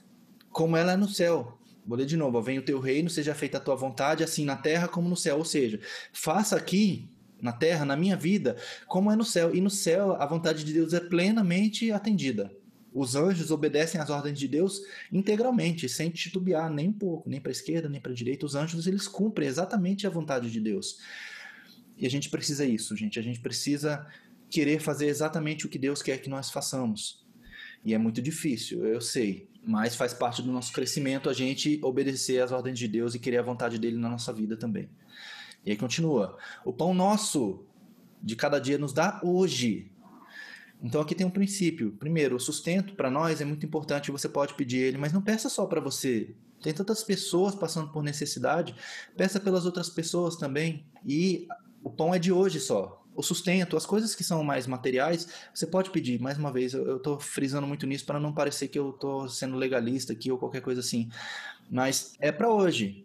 [0.51, 1.58] como ela é no céu.
[1.89, 4.57] Vou ler de novo: Venha o teu reino, seja feita a tua vontade, assim na
[4.57, 5.39] terra como no céu.
[5.39, 5.81] Ou seja,
[6.13, 7.09] faça aqui
[7.41, 9.55] na terra, na minha vida, como é no céu.
[9.55, 12.53] E no céu a vontade de Deus é plenamente atendida.
[12.93, 17.51] Os anjos obedecem às ordens de Deus integralmente, sem titubear nem um pouco, nem para
[17.51, 18.45] a esquerda, nem para a direita.
[18.45, 20.99] Os anjos eles cumprem exatamente a vontade de Deus.
[21.97, 23.19] E a gente precisa isso, gente.
[23.19, 24.07] A gente precisa
[24.51, 27.27] querer fazer exatamente o que Deus quer que nós façamos.
[27.85, 32.43] E é muito difícil, eu sei, mas faz parte do nosso crescimento a gente obedecer
[32.43, 34.89] às ordens de Deus e querer a vontade dele na nossa vida também.
[35.65, 37.65] E aí continua: O pão nosso
[38.23, 39.91] de cada dia nos dá hoje.
[40.83, 41.93] Então aqui tem um princípio.
[41.93, 45.49] Primeiro, o sustento para nós é muito importante, você pode pedir ele, mas não peça
[45.49, 46.35] só para você.
[46.63, 48.75] Tem tantas pessoas passando por necessidade,
[49.17, 50.87] peça pelas outras pessoas também.
[51.07, 51.47] E
[51.83, 55.67] o pão é de hoje só o sustento, as coisas que são mais materiais, você
[55.67, 56.21] pode pedir.
[56.21, 59.57] Mais uma vez, eu estou frisando muito nisso para não parecer que eu estou sendo
[59.57, 61.09] legalista aqui ou qualquer coisa assim.
[61.69, 63.05] Mas é para hoje.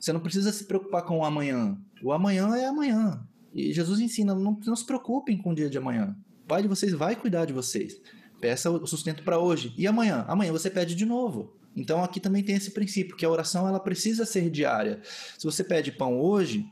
[0.00, 1.78] Você não precisa se preocupar com o amanhã.
[2.02, 3.24] O amanhã é amanhã.
[3.54, 6.16] E Jesus ensina: não, não se preocupem com o dia de amanhã.
[6.42, 8.00] O Pai de vocês vai cuidar de vocês.
[8.40, 9.72] Peça o sustento para hoje.
[9.78, 10.24] E amanhã?
[10.26, 11.56] Amanhã você pede de novo.
[11.76, 15.00] Então aqui também tem esse princípio que a oração ela precisa ser diária.
[15.38, 16.66] Se você pede pão hoje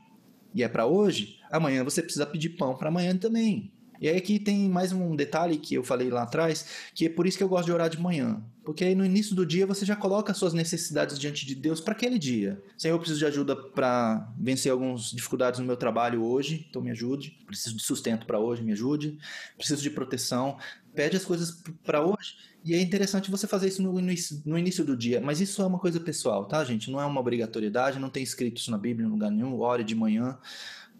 [0.53, 3.71] e é para hoje, amanhã você precisa pedir pão para amanhã também.
[4.01, 7.27] E aí aqui tem mais um detalhe que eu falei lá atrás, que é por
[7.27, 8.43] isso que eu gosto de orar de manhã.
[8.65, 11.79] Porque aí no início do dia você já coloca as suas necessidades diante de Deus
[11.79, 12.59] para aquele dia.
[12.75, 16.89] Senhor, eu preciso de ajuda para vencer algumas dificuldades no meu trabalho hoje, então me
[16.89, 17.37] ajude.
[17.45, 19.19] Preciso de sustento para hoje, me ajude.
[19.55, 20.57] Preciso de proteção.
[20.95, 22.37] Pede as coisas para hoje.
[22.65, 25.21] E é interessante você fazer isso no início, no início do dia.
[25.21, 26.89] Mas isso é uma coisa pessoal, tá, gente?
[26.89, 29.59] Não é uma obrigatoriedade, não tem escrito isso na Bíblia em lugar nenhum.
[29.59, 30.39] Ore de manhã.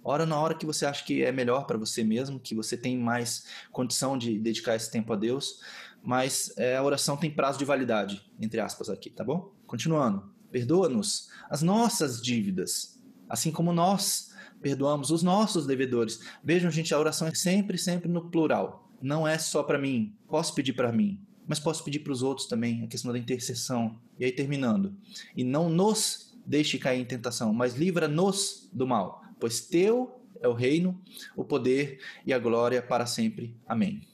[0.04, 2.98] Ora na hora que você acha que é melhor para você mesmo, que você tem
[2.98, 5.60] mais condição de dedicar esse tempo a Deus,
[6.04, 9.54] mas é, a oração tem prazo de validade, entre aspas aqui, tá bom?
[9.68, 10.32] Continuando.
[10.52, 13.00] Perdoa-nos as nossas dívidas,
[13.30, 16.20] assim como nós perdoamos os nossos devedores.
[16.44, 18.90] Vejam, gente, a oração é sempre, sempre no plural.
[19.02, 20.16] Não é só para mim.
[20.28, 24.00] Posso pedir para mim, mas posso pedir para os outros também, a questão da intercessão.
[24.20, 24.96] E aí terminando.
[25.36, 30.54] E não nos deixe cair em tentação, mas livra-nos do mal pois teu é o
[30.54, 31.02] reino,
[31.36, 33.58] o poder e a glória para sempre.
[33.68, 34.08] Amém.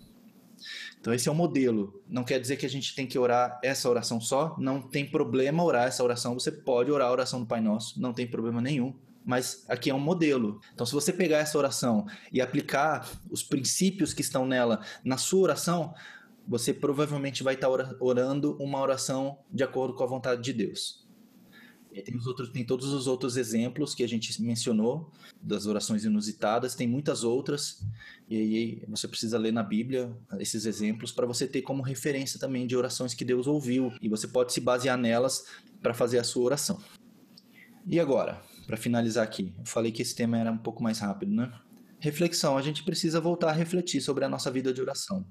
[0.99, 2.01] Então esse é o modelo.
[2.07, 4.55] Não quer dizer que a gente tem que orar essa oração só.
[4.57, 6.33] Não tem problema orar essa oração.
[6.33, 8.01] Você pode orar a oração do Pai Nosso.
[8.01, 8.95] Não tem problema nenhum.
[9.23, 10.61] Mas aqui é um modelo.
[10.73, 15.41] Então, se você pegar essa oração e aplicar os princípios que estão nela na sua
[15.41, 15.93] oração,
[16.47, 17.67] você provavelmente vai estar
[17.99, 21.06] orando uma oração de acordo com a vontade de Deus.
[22.03, 26.75] Tem, os outros, tem todos os outros exemplos que a gente mencionou das orações inusitadas,
[26.75, 27.85] tem muitas outras,
[28.29, 32.67] e aí você precisa ler na Bíblia esses exemplos para você ter como referência também
[32.67, 35.45] de orações que Deus ouviu, e você pode se basear nelas
[35.81, 36.79] para fazer a sua oração.
[37.85, 41.33] E agora, para finalizar aqui, eu falei que esse tema era um pouco mais rápido,
[41.33, 41.51] né?
[41.99, 45.25] Reflexão, a gente precisa voltar a refletir sobre a nossa vida de oração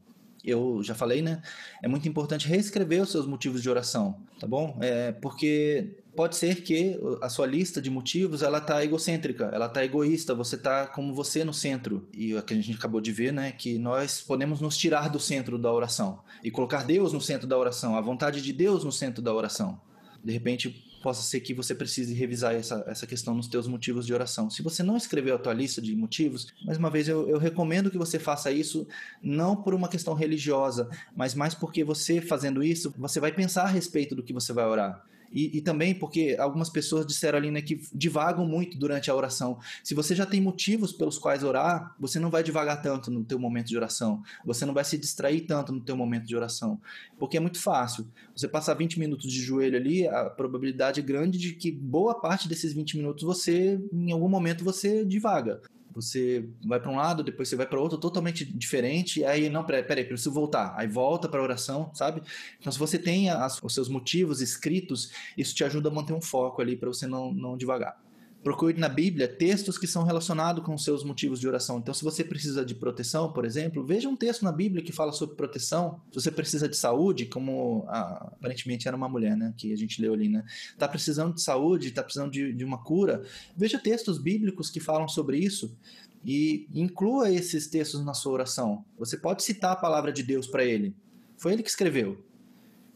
[0.46, 1.42] eu já falei, né?
[1.82, 4.78] É muito importante reescrever os seus motivos de oração, tá bom?
[4.80, 9.84] É, porque pode ser que a sua lista de motivos ela tá egocêntrica, ela tá
[9.84, 12.08] egoísta, você tá como você no centro.
[12.12, 15.20] E o que a gente acabou de ver, né, que nós podemos nos tirar do
[15.20, 18.92] centro da oração e colocar Deus no centro da oração, a vontade de Deus no
[18.92, 19.78] centro da oração.
[20.24, 24.12] De repente, possa ser que você precise revisar essa, essa questão nos teus motivos de
[24.12, 24.50] oração.
[24.50, 27.92] Se você não escreveu a tua lista de motivos, mais uma vez eu, eu recomendo
[27.92, 28.88] que você faça isso
[29.22, 33.68] não por uma questão religiosa, mas mais porque você fazendo isso, você vai pensar a
[33.68, 35.06] respeito do que você vai orar.
[35.36, 39.58] E, e, também porque algumas pessoas disseram ali né, que divagam muito durante a oração.
[39.84, 43.38] Se você já tem motivos pelos quais orar, você não vai divagar tanto no teu
[43.38, 44.22] momento de oração.
[44.46, 46.80] Você não vai se distrair tanto no teu momento de oração.
[47.18, 48.08] Porque é muito fácil.
[48.34, 52.48] Você passar 20 minutos de joelho ali, a probabilidade é grande de que boa parte
[52.48, 55.60] desses 20 minutos você, em algum momento, você divaga
[55.96, 60.04] Você vai para um lado, depois você vai para outro totalmente diferente, aí, não, peraí,
[60.04, 60.74] preciso voltar.
[60.76, 62.22] Aí volta para a oração, sabe?
[62.60, 66.20] Então, se você tem as, os seus motivos escritos, isso te ajuda a manter um
[66.20, 68.05] foco ali para você não, não devagar.
[68.46, 71.78] Procure na Bíblia textos que são relacionados com seus motivos de oração.
[71.78, 75.10] Então, se você precisa de proteção, por exemplo, veja um texto na Bíblia que fala
[75.10, 76.00] sobre proteção.
[76.12, 79.52] Se você precisa de saúde, como ah, aparentemente era uma mulher, né?
[79.56, 80.44] Que a gente leu ali, né?
[80.78, 83.24] Tá precisando de saúde, tá precisando de, de uma cura.
[83.56, 85.76] Veja textos bíblicos que falam sobre isso
[86.24, 88.84] e inclua esses textos na sua oração.
[88.96, 90.94] Você pode citar a palavra de Deus para ele.
[91.36, 92.24] Foi ele que escreveu.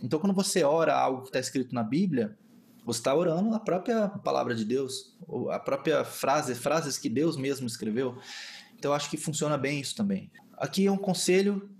[0.01, 2.38] Então, quando você ora algo que está escrito na Bíblia,
[2.85, 5.16] você está orando a própria palavra de Deus,
[5.51, 8.18] a própria frase, frases que Deus mesmo escreveu.
[8.76, 10.31] Então acho que funciona bem isso também.
[10.57, 11.70] Aqui é um conselho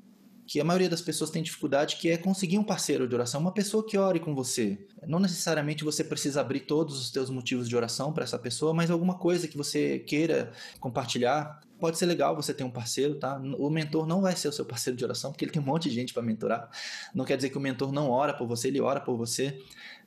[0.51, 3.53] que a maioria das pessoas tem dificuldade, que é conseguir um parceiro de oração, uma
[3.53, 4.85] pessoa que ore com você.
[5.07, 8.91] Não necessariamente você precisa abrir todos os seus motivos de oração para essa pessoa, mas
[8.91, 13.41] alguma coisa que você queira compartilhar, pode ser legal você ter um parceiro, tá?
[13.59, 15.89] O mentor não vai ser o seu parceiro de oração, porque ele tem um monte
[15.89, 16.71] de gente para mentorar.
[17.15, 19.59] Não quer dizer que o mentor não ora por você, ele ora por você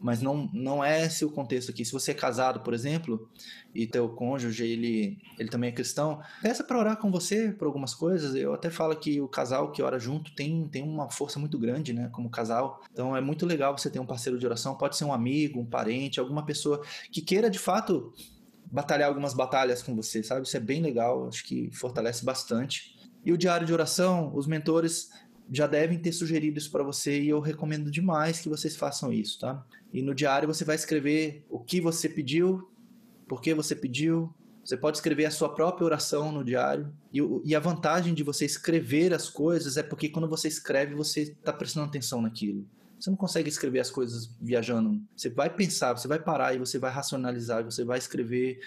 [0.03, 1.85] mas não, não é esse o contexto aqui.
[1.85, 3.29] Se você é casado, por exemplo,
[3.73, 7.95] e teu cônjuge, ele, ele também é cristão, peça para orar com você por algumas
[7.95, 8.35] coisas.
[8.35, 11.93] Eu até falo que o casal que ora junto tem, tem uma força muito grande,
[11.93, 12.81] né, como casal.
[12.91, 15.65] Então é muito legal você ter um parceiro de oração, pode ser um amigo, um
[15.65, 18.13] parente, alguma pessoa que queira de fato
[18.73, 20.47] batalhar algumas batalhas com você, sabe?
[20.47, 22.97] Isso é bem legal, acho que fortalece bastante.
[23.23, 25.11] E o diário de oração, os mentores
[25.51, 29.39] já devem ter sugerido isso para você e eu recomendo demais que vocês façam isso,
[29.39, 29.63] tá?
[29.93, 32.67] E no diário você vai escrever o que você pediu,
[33.27, 34.33] por que você pediu.
[34.65, 36.91] Você pode escrever a sua própria oração no diário.
[37.13, 41.23] E, e a vantagem de você escrever as coisas é porque quando você escreve, você
[41.23, 42.65] está prestando atenção naquilo.
[43.03, 45.03] Você não consegue escrever as coisas viajando.
[45.13, 48.61] Você vai pensar, você vai parar e você vai racionalizar, você vai escrever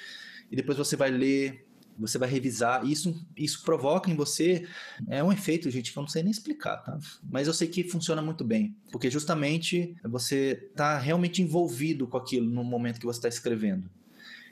[0.50, 1.64] e depois você vai ler
[1.98, 4.68] você vai revisar, isso, isso provoca em você,
[5.08, 6.98] é um efeito, gente, que eu não sei nem explicar, tá?
[7.22, 12.50] Mas eu sei que funciona muito bem, porque justamente você está realmente envolvido com aquilo
[12.50, 13.88] no momento que você está escrevendo.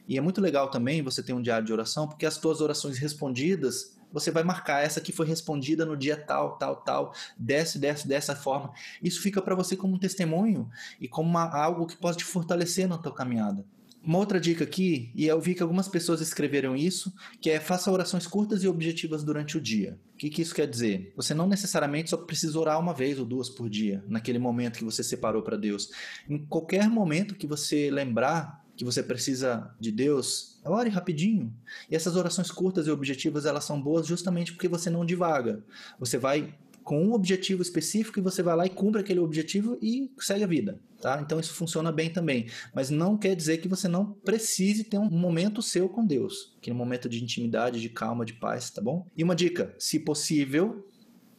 [0.09, 2.97] E é muito legal também você ter um diário de oração, porque as tuas orações
[2.97, 8.07] respondidas, você vai marcar essa que foi respondida no dia tal, tal, tal, desse, desse,
[8.07, 8.73] dessa forma.
[9.03, 12.89] Isso fica para você como um testemunho e como uma, algo que pode te fortalecer
[12.89, 13.67] na tua caminhada.
[14.07, 17.91] Uma outra dica aqui, e eu vi que algumas pessoas escreveram isso, que é faça
[17.91, 19.99] orações curtas e objetivas durante o dia.
[20.12, 21.12] O que, que isso quer dizer?
[21.17, 24.85] Você não necessariamente só precisa orar uma vez ou duas por dia, naquele momento que
[24.85, 25.91] você separou para Deus.
[26.29, 31.55] Em qualquer momento que você lembrar que você precisa de Deus, ore rapidinho.
[31.91, 35.64] E essas orações curtas e objetivas, elas são boas justamente porque você não divaga.
[35.99, 36.55] Você vai
[36.85, 40.47] com um objetivo específico e você vai lá e cumpre aquele objetivo e segue a
[40.47, 41.18] vida, tá?
[41.20, 45.09] Então isso funciona bem também, mas não quer dizer que você não precise ter um
[45.09, 49.07] momento seu com Deus, aquele momento de intimidade, de calma, de paz, tá bom?
[49.16, 50.87] E uma dica, se possível,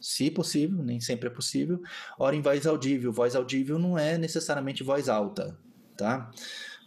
[0.00, 1.80] se possível, nem sempre é possível,
[2.18, 3.12] ora em voz audível.
[3.12, 5.56] Voz audível não é necessariamente voz alta,
[5.96, 6.30] tá?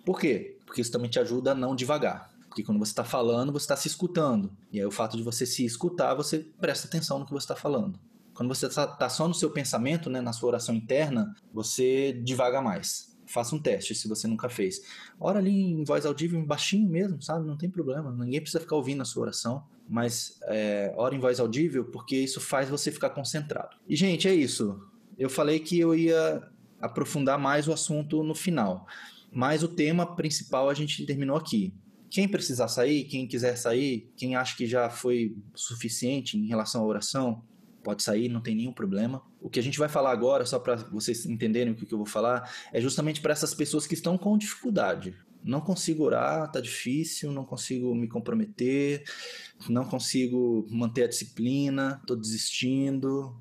[0.10, 0.58] Por quê?
[0.66, 2.32] Porque isso também te ajuda a não devagar.
[2.48, 4.52] Porque quando você está falando, você está se escutando.
[4.72, 7.56] E aí o fato de você se escutar, você presta atenção no que você está
[7.56, 8.00] falando.
[8.34, 12.60] Quando você está tá só no seu pensamento, né, na sua oração interna, você divaga
[12.60, 13.16] mais.
[13.28, 14.82] Faça um teste se você nunca fez.
[15.20, 17.46] Ora ali em voz audível, baixinho mesmo, sabe?
[17.46, 18.12] Não tem problema.
[18.12, 19.64] Ninguém precisa ficar ouvindo a sua oração.
[19.88, 23.78] Mas é, ora em voz audível, porque isso faz você ficar concentrado.
[23.88, 24.82] E, gente, é isso.
[25.20, 26.42] Eu falei que eu ia
[26.82, 28.88] aprofundar mais o assunto no final.
[29.32, 31.74] Mas o tema principal a gente terminou aqui.
[32.10, 36.86] Quem precisar sair, quem quiser sair, quem acha que já foi suficiente em relação à
[36.86, 37.44] oração,
[37.84, 39.22] pode sair, não tem nenhum problema.
[39.40, 42.08] O que a gente vai falar agora, só para vocês entenderem o que eu vou
[42.08, 45.16] falar, é justamente para essas pessoas que estão com dificuldade.
[45.44, 49.04] Não consigo orar, tá difícil, não consigo me comprometer,
[49.70, 53.40] não consigo manter a disciplina, tô desistindo.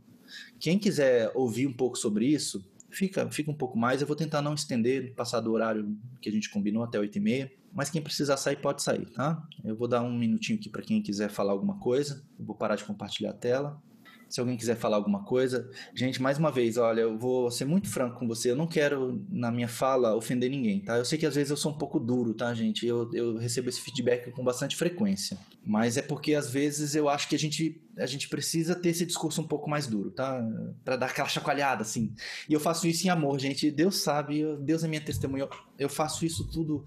[0.60, 4.00] Quem quiser ouvir um pouco sobre isso, fica, fica um pouco mais.
[4.00, 7.20] Eu vou tentar não estender, passar do horário que a gente combinou até 8 e
[7.20, 7.52] meia.
[7.72, 9.42] Mas quem precisar sair, pode sair, tá?
[9.62, 12.24] Eu vou dar um minutinho aqui para quem quiser falar alguma coisa.
[12.38, 13.80] Eu vou parar de compartilhar a tela.
[14.28, 15.70] Se alguém quiser falar alguma coisa.
[15.94, 18.50] Gente, mais uma vez, olha, eu vou ser muito franco com você.
[18.50, 20.98] Eu não quero, na minha fala, ofender ninguém, tá?
[20.98, 22.86] Eu sei que às vezes eu sou um pouco duro, tá, gente?
[22.86, 25.38] Eu, eu recebo esse feedback com bastante frequência.
[25.64, 29.06] Mas é porque às vezes eu acho que a gente, a gente precisa ter esse
[29.06, 30.46] discurso um pouco mais duro, tá?
[30.84, 32.12] Pra dar aquela chacoalhada, assim.
[32.48, 33.70] E eu faço isso em amor, gente.
[33.70, 35.48] Deus sabe, Deus é minha testemunha.
[35.78, 36.84] Eu faço isso tudo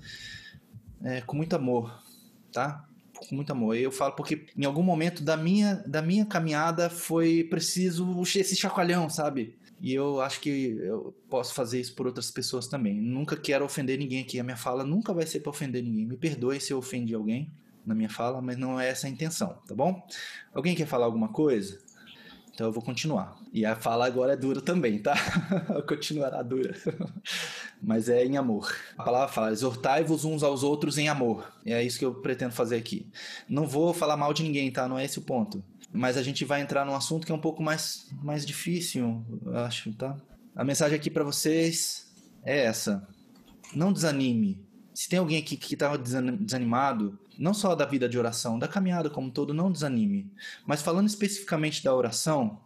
[1.03, 1.91] é, com muito amor,
[2.51, 2.87] tá?
[3.27, 3.75] Com muito amor.
[3.75, 9.09] Eu falo porque em algum momento da minha, da minha caminhada foi preciso esse chacoalhão,
[9.09, 9.55] sabe?
[9.81, 13.01] E eu acho que eu posso fazer isso por outras pessoas também.
[13.01, 14.39] Nunca quero ofender ninguém aqui.
[14.39, 16.05] A minha fala nunca vai ser para ofender ninguém.
[16.05, 17.51] Me perdoe se eu ofendi alguém.
[17.83, 20.05] na minha fala, mas não é essa a intenção, tá bom?
[20.53, 21.79] Alguém quer falar alguma coisa?
[22.53, 23.37] Então eu vou continuar.
[23.53, 25.15] E a fala agora é dura também, tá?
[25.87, 26.75] Continuará dura.
[27.81, 28.75] Mas é em amor.
[28.97, 31.51] A palavra fala: exortai-vos uns aos outros em amor.
[31.65, 33.09] E é isso que eu pretendo fazer aqui.
[33.47, 34.87] Não vou falar mal de ninguém, tá?
[34.87, 35.63] Não é esse o ponto.
[35.93, 39.57] Mas a gente vai entrar num assunto que é um pouco mais, mais difícil, eu
[39.57, 40.15] acho, tá?
[40.55, 42.09] A mensagem aqui para vocês
[42.43, 43.05] é essa.
[43.73, 44.70] Não desanime.
[45.01, 49.09] Se tem alguém aqui que está desanimado, não só da vida de oração, da caminhada
[49.09, 50.31] como um todo, não desanime.
[50.63, 52.61] Mas falando especificamente da oração,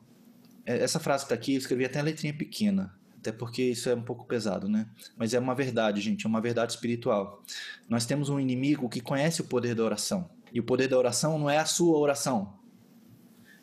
[0.66, 3.88] é, essa frase que está aqui, eu escrevi até a letrinha pequena, até porque isso
[3.88, 4.86] é um pouco pesado, né?
[5.16, 7.42] Mas é uma verdade, gente, é uma verdade espiritual.
[7.88, 10.30] Nós temos um inimigo que conhece o poder da oração.
[10.52, 12.60] E o poder da oração não é a sua oração.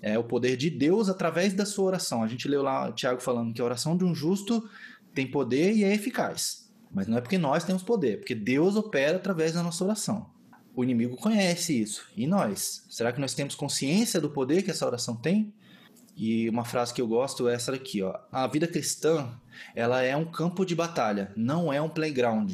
[0.01, 2.23] É o poder de Deus através da sua oração.
[2.23, 4.67] A gente leu lá Tiago falando que a oração de um justo
[5.13, 6.62] tem poder e é eficaz.
[6.93, 10.31] Mas não é porque nós temos poder, porque Deus opera através da nossa oração.
[10.75, 12.07] O inimigo conhece isso.
[12.17, 12.85] E nós?
[12.89, 15.53] Será que nós temos consciência do poder que essa oração tem?
[16.17, 18.15] E uma frase que eu gosto é essa daqui, ó.
[18.31, 19.31] A vida cristã,
[19.75, 22.53] ela é um campo de batalha, não é um playground.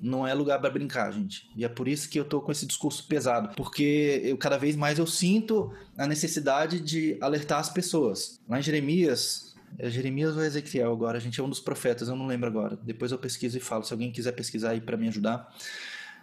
[0.00, 1.48] Não é lugar para brincar, gente.
[1.56, 4.76] E é por isso que eu tô com esse discurso pesado, porque eu cada vez
[4.76, 8.38] mais eu sinto a necessidade de alertar as pessoas.
[8.46, 12.16] Lá em Jeremias, é Jeremias ou Ezequiel agora, a gente é um dos profetas, eu
[12.16, 12.76] não lembro agora.
[12.82, 15.52] Depois eu pesquiso e falo, se alguém quiser pesquisar aí para me ajudar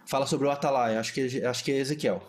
[0.06, 2.22] fala sobre o Atalaia, acho que, acho que é Ezequiel.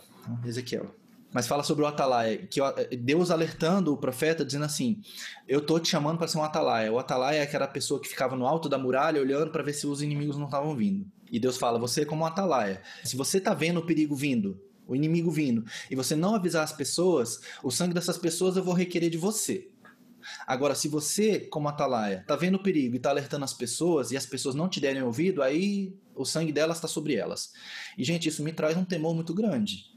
[0.45, 0.93] Ezequiel.
[1.31, 2.59] Mas fala sobre o Atalaia, que
[2.95, 5.01] Deus alertando o profeta, dizendo assim:
[5.47, 6.93] Eu tô te chamando para ser um Atalaia.
[6.93, 9.87] O Atalaia é aquela pessoa que ficava no alto da muralha olhando para ver se
[9.87, 11.07] os inimigos não estavam vindo.
[11.31, 12.83] E Deus fala: Você é como um Atalaia.
[13.03, 16.71] Se você tá vendo o perigo vindo, o inimigo vindo, e você não avisar as
[16.71, 19.72] pessoas, o sangue dessas pessoas eu vou requerer de você.
[20.45, 24.17] Agora, se você, como atalaia, tá vendo o perigo e tá alertando as pessoas e
[24.17, 27.53] as pessoas não te derem ouvido, aí o sangue delas está sobre elas.
[27.97, 29.91] E, gente, isso me traz um temor muito grande.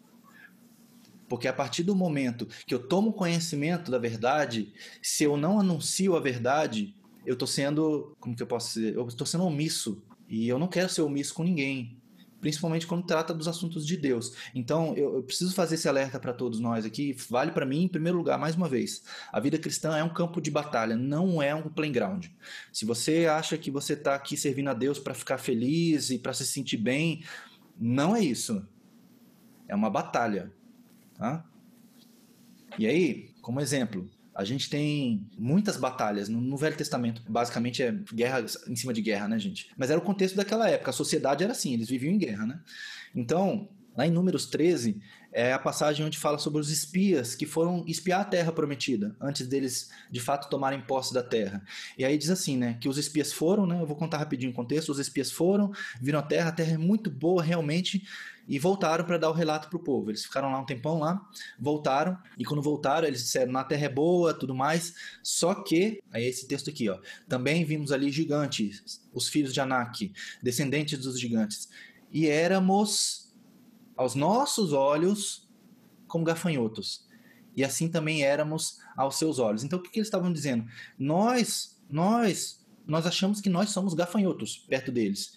[1.28, 4.72] Porque a partir do momento que eu tomo conhecimento da verdade,
[5.02, 8.94] se eu não anuncio a verdade, eu estou sendo, como que eu posso dizer?
[8.94, 10.02] Eu estou sendo omisso.
[10.28, 12.00] E eu não quero ser omisso com ninguém
[12.40, 14.32] principalmente quando trata dos assuntos de Deus.
[14.54, 17.16] Então, eu, eu preciso fazer esse alerta para todos nós aqui.
[17.28, 19.02] Vale para mim, em primeiro lugar, mais uma vez.
[19.32, 22.26] A vida cristã é um campo de batalha, não é um playground.
[22.72, 26.32] Se você acha que você está aqui servindo a Deus para ficar feliz e para
[26.32, 27.24] se sentir bem,
[27.78, 28.66] não é isso.
[29.68, 30.52] É uma batalha.
[31.14, 31.44] Tá?
[32.78, 37.22] E aí, como exemplo, a gente tem muitas batalhas no, no, Velho Testamento.
[37.26, 39.70] Basicamente é guerra em cima de guerra, né, gente?
[39.76, 40.90] Mas era o contexto daquela época.
[40.90, 42.60] A sociedade era assim, eles viviam em guerra, né?
[43.14, 43.66] Então,
[43.96, 45.00] lá em Números 13,
[45.32, 49.46] é a passagem onde fala sobre os espias que foram espiar a terra prometida, antes
[49.46, 51.62] deles de fato tomarem posse da terra.
[51.96, 54.54] E aí diz assim, né, que os espias foram, né, eu vou contar rapidinho o
[54.54, 58.06] contexto, os espias foram, viram a terra, a terra é muito boa realmente,
[58.48, 60.10] e voltaram para dar o relato para o povo.
[60.10, 61.20] Eles ficaram lá um tempão lá,
[61.58, 64.94] voltaram, e quando voltaram, eles disseram: na terra é boa, tudo mais.
[65.22, 70.12] Só que, aí esse texto aqui, ó, também vimos ali gigantes, os filhos de Anak,
[70.42, 71.68] descendentes dos gigantes,
[72.12, 73.34] e éramos,
[73.96, 75.48] aos nossos olhos,
[76.06, 77.06] como gafanhotos.
[77.56, 79.64] E assim também éramos aos seus olhos.
[79.64, 80.66] Então o que, que eles estavam dizendo?
[80.98, 85.36] Nós, nós, nós achamos que nós somos gafanhotos perto deles.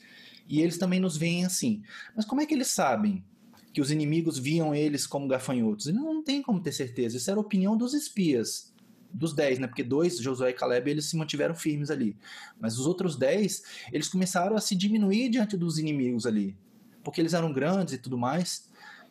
[0.50, 1.84] E eles também nos veem assim.
[2.16, 3.24] Mas como é que eles sabem
[3.72, 5.86] que os inimigos viam eles como gafanhotos?
[5.86, 7.16] Eles não tem como ter certeza.
[7.16, 8.74] Isso era a opinião dos espias.
[9.14, 9.68] Dos dez, né?
[9.68, 12.18] Porque dois, Josué e Caleb, eles se mantiveram firmes ali.
[12.60, 13.62] Mas os outros dez,
[13.94, 16.58] eles começaram a se diminuir diante dos inimigos ali.
[17.04, 18.70] Porque eles eram grandes e tudo mais.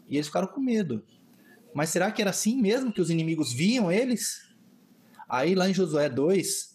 [0.09, 1.05] E eles ficaram com medo.
[1.72, 4.43] Mas será que era assim mesmo que os inimigos viam eles?
[5.28, 6.68] Aí lá em Josué 2,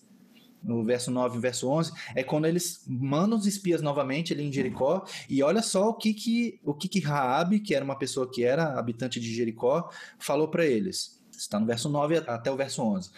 [0.63, 4.51] no verso 9 e verso 11, é quando eles mandam os espias novamente ali em
[4.51, 8.29] Jericó, e olha só o que que, o que, que Raabe, que era uma pessoa
[8.29, 11.21] que era habitante de Jericó, falou para eles.
[11.31, 13.09] Está no verso 9 até o verso 11.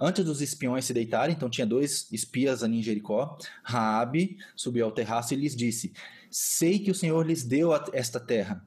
[0.00, 4.92] Antes dos espiões se deitarem, então tinha dois espias ali em Jericó, Raabe subiu ao
[4.92, 5.92] terraço e lhes disse:
[6.30, 8.64] Sei que o Senhor lhes deu esta terra.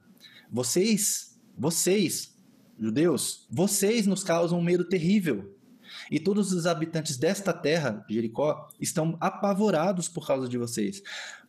[0.50, 2.36] Vocês, vocês,
[2.78, 5.52] judeus, vocês nos causam um medo terrível
[6.10, 11.02] e todos os habitantes desta terra, Jericó, estão apavorados por causa de vocês.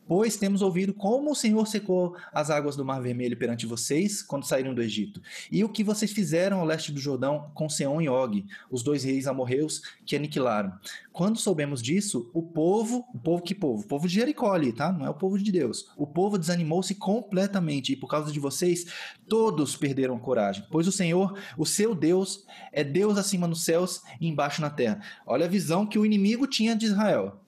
[0.06, 4.46] Pois temos ouvido como o Senhor secou as águas do Mar Vermelho perante vocês quando
[4.46, 8.08] saíram do Egito, e o que vocês fizeram ao leste do Jordão com Seom e
[8.08, 10.72] Og, os dois reis amorreus que aniquilaram.
[11.12, 13.82] Quando soubemos disso, o povo, o povo que povo?
[13.82, 14.92] O povo de Jericó ali, tá?
[14.92, 15.90] Não é o povo de Deus.
[15.96, 18.86] O povo desanimou-se completamente, e por causa de vocês,
[19.28, 20.64] todos perderam coragem.
[20.70, 25.00] Pois o Senhor, o seu Deus, é Deus acima nos céus e embaixo na terra.
[25.26, 27.40] Olha a visão que o inimigo tinha de Israel.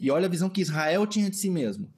[0.00, 1.88] E olha a visão que Israel tinha de si mesmo.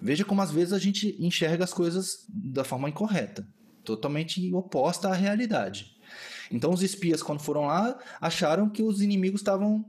[0.00, 3.48] Veja como às vezes a gente enxerga as coisas da forma incorreta,
[3.82, 5.96] totalmente oposta à realidade.
[6.50, 9.84] Então os espias, quando foram lá, acharam que os inimigos estavam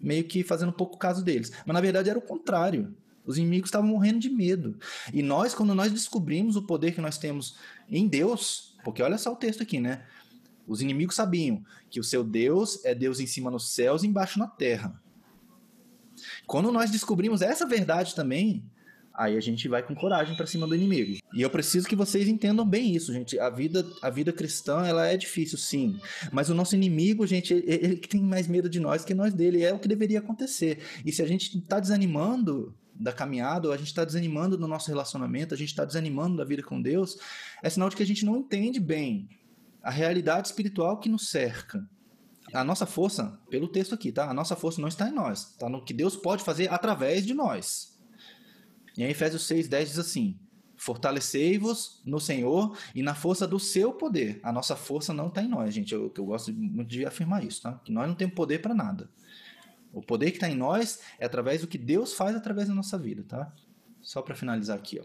[0.00, 1.52] meio que fazendo pouco caso deles.
[1.66, 2.94] Mas na verdade era o contrário.
[3.24, 4.78] Os inimigos estavam morrendo de medo.
[5.12, 7.58] E nós, quando nós descobrimos o poder que nós temos
[7.88, 10.06] em Deus, porque olha só o texto aqui, né?
[10.66, 14.38] Os inimigos sabiam que o seu Deus é Deus em cima nos céus e embaixo
[14.38, 15.00] na terra.
[16.46, 18.64] Quando nós descobrimos essa verdade também,
[19.14, 21.18] aí a gente vai com coragem para cima do inimigo.
[21.34, 23.38] E eu preciso que vocês entendam bem isso, gente.
[23.38, 26.00] A vida, a vida cristã, ela é difícil, sim.
[26.32, 29.62] Mas o nosso inimigo, gente, ele, ele tem mais medo de nós que nós dele.
[29.62, 30.78] É o que deveria acontecer.
[31.04, 34.88] E se a gente está desanimando da caminhada, ou a gente está desanimando do nosso
[34.88, 37.16] relacionamento, a gente está desanimando da vida com Deus,
[37.62, 39.28] é sinal de que a gente não entende bem
[39.82, 41.82] a realidade espiritual que nos cerca.
[42.52, 44.28] A nossa força, pelo texto aqui, tá?
[44.28, 47.34] A nossa força não está em nós, está no que Deus pode fazer através de
[47.34, 47.98] nós.
[48.96, 50.38] E aí Efésios 6, 10 diz assim:
[50.76, 54.40] Fortalecei-vos no Senhor e na força do seu poder.
[54.42, 55.94] A nossa força não está em nós, gente.
[55.94, 57.80] Eu, eu gosto muito de afirmar isso, tá?
[57.84, 59.08] Que nós não temos poder para nada.
[59.92, 62.96] O poder que está em nós é através do que Deus faz através da nossa
[62.98, 63.52] vida, tá?
[64.00, 65.04] Só para finalizar aqui, ó.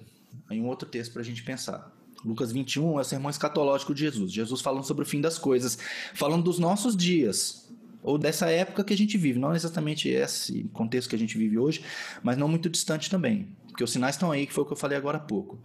[0.50, 1.92] Aí um outro texto para a gente pensar.
[2.24, 4.32] Lucas 21 é o sermão escatológico de Jesus.
[4.32, 5.78] Jesus falando sobre o fim das coisas,
[6.14, 7.66] falando dos nossos dias,
[8.06, 11.58] ou dessa época que a gente vive, não exatamente esse contexto que a gente vive
[11.58, 11.84] hoje,
[12.22, 14.78] mas não muito distante também, porque os sinais estão aí, que foi o que eu
[14.78, 15.60] falei agora há pouco.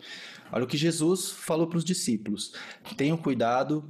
[0.51, 2.55] Olha o que Jesus falou para os discípulos:
[2.97, 3.85] tenham cuidado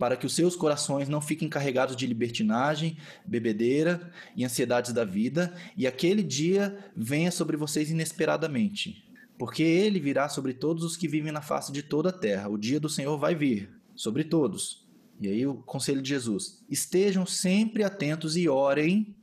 [0.00, 5.54] para que os seus corações não fiquem carregados de libertinagem, bebedeira e ansiedades da vida,
[5.76, 9.11] e aquele dia venha sobre vocês inesperadamente.
[9.38, 12.48] Porque ele virá sobre todos os que vivem na face de toda a terra.
[12.48, 14.86] O dia do Senhor vai vir sobre todos.
[15.20, 19.14] E aí o conselho de Jesus: estejam sempre atentos e orem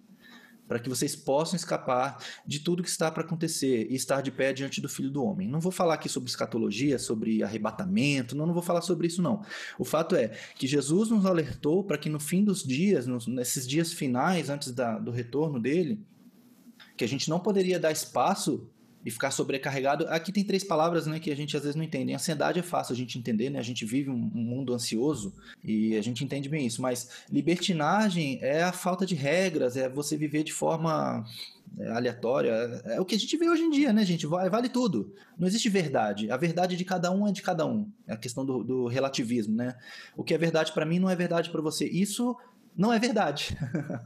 [0.70, 4.54] para que vocês possam escapar de tudo que está para acontecer e estar de pé
[4.54, 5.48] diante do Filho do Homem.
[5.48, 9.44] Não vou falar aqui sobre escatologia, sobre arrebatamento, não, não vou falar sobre isso não.
[9.80, 13.68] O fato é que Jesus nos alertou para que no fim dos dias, nos, nesses
[13.68, 16.00] dias finais, antes da, do retorno dele,
[16.96, 18.70] que a gente não poderia dar espaço
[19.06, 20.06] e ficar sobrecarregado.
[20.10, 22.14] Aqui tem três palavras né, que a gente às vezes não entende.
[22.14, 23.60] Ansiedade é fácil a gente entender, né?
[23.60, 25.34] A gente vive um, mundo ansioso
[25.64, 26.82] e a gente entende bem isso.
[26.82, 31.26] Mas libertinagem é a falta de regras, é você viver de forma
[31.78, 32.52] é, aleatória.
[32.86, 34.28] É o que a gente vê hoje em dia, né, gente?
[34.28, 35.14] Vale, tudo.
[35.38, 36.30] Não existe verdade.
[36.30, 37.90] A verdade de cada um é de cada um.
[38.06, 39.76] É a questão do, do relativismo, né?
[40.16, 41.88] O que é verdade para mim não é verdade para você.
[41.88, 42.36] Isso
[42.80, 43.58] não é verdade.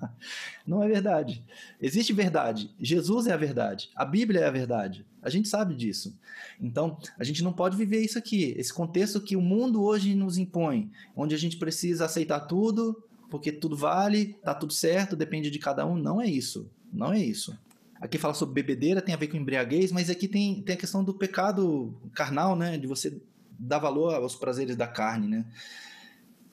[0.66, 1.46] não é verdade.
[1.80, 2.72] Existe verdade.
[2.80, 3.92] Jesus é a verdade.
[3.96, 5.06] A Bíblia é a verdade.
[5.22, 6.18] A gente sabe disso.
[6.60, 10.40] Então, a gente não pode viver isso aqui, esse contexto que o mundo hoje nos
[10.40, 15.60] impõe, onde a gente precisa aceitar tudo, porque tudo vale, tá tudo certo, depende de
[15.60, 15.96] cada um.
[15.96, 16.68] Não é isso.
[16.92, 17.56] Não é isso.
[18.02, 21.04] Aqui fala sobre bebedeira, tem a ver com embriaguez, mas aqui tem, tem a questão
[21.04, 22.76] do pecado carnal, né?
[22.76, 23.22] De você
[23.52, 25.46] dar valor aos prazeres da carne, né?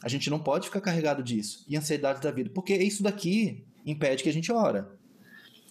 [0.02, 1.64] A gente não pode ficar carregado disso.
[1.68, 2.50] E ansiedade da vida.
[2.54, 4.90] Porque isso daqui impede que a gente ora.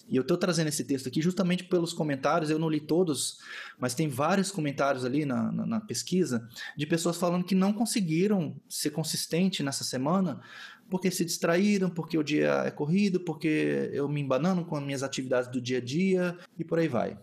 [0.09, 3.37] E eu estou trazendo esse texto aqui justamente pelos comentários, eu não li todos,
[3.77, 8.55] mas tem vários comentários ali na, na, na, pesquisa de pessoas falando que não conseguiram
[8.67, 10.41] ser consistente nessa semana
[10.89, 15.03] porque se distraíram, porque o dia é corrido, porque eu me embanando com as minhas
[15.03, 17.15] atividades do dia a dia e por aí vai.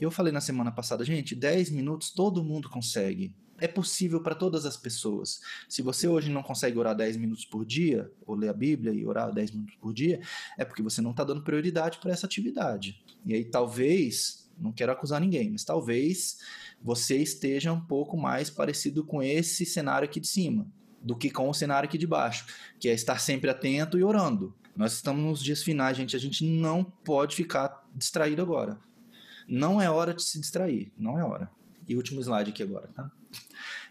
[0.00, 3.32] Eu falei na semana passada, gente, 10 minutos todo mundo consegue
[3.62, 5.40] é possível para todas as pessoas.
[5.68, 9.06] Se você hoje não consegue orar 10 minutos por dia, ou ler a Bíblia e
[9.06, 10.20] orar 10 minutos por dia,
[10.58, 13.00] é porque você não está dando prioridade para essa atividade.
[13.24, 16.38] E aí talvez, não quero acusar ninguém, mas talvez
[16.82, 20.66] você esteja um pouco mais parecido com esse cenário aqui de cima
[21.00, 22.46] do que com o cenário aqui de baixo,
[22.80, 24.54] que é estar sempre atento e orando.
[24.74, 28.78] Nós estamos nos dias finais, gente, a gente não pode ficar distraído agora.
[29.46, 31.50] Não é hora de se distrair, não é hora.
[31.88, 33.10] E último slide aqui agora, tá?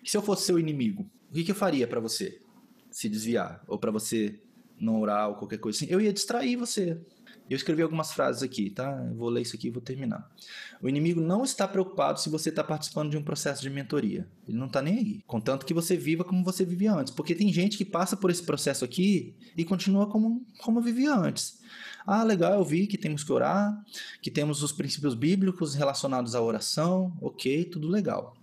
[0.03, 2.41] se eu fosse seu inimigo, o que, que eu faria para você
[2.89, 3.63] se desviar?
[3.67, 4.39] Ou para você
[4.79, 5.87] não orar ou qualquer coisa assim?
[5.91, 6.99] Eu ia distrair você.
[7.49, 9.05] Eu escrevi algumas frases aqui, tá?
[9.09, 10.29] Eu vou ler isso aqui e vou terminar.
[10.81, 14.27] O inimigo não está preocupado se você está participando de um processo de mentoria.
[14.47, 15.23] Ele não está nem aí.
[15.27, 17.13] Contanto que você viva como você vivia antes.
[17.13, 21.59] Porque tem gente que passa por esse processo aqui e continua como, como vivia antes.
[22.05, 23.77] Ah, legal, eu vi que temos que orar,
[24.21, 27.17] que temos os princípios bíblicos relacionados à oração.
[27.21, 28.33] Ok, tudo legal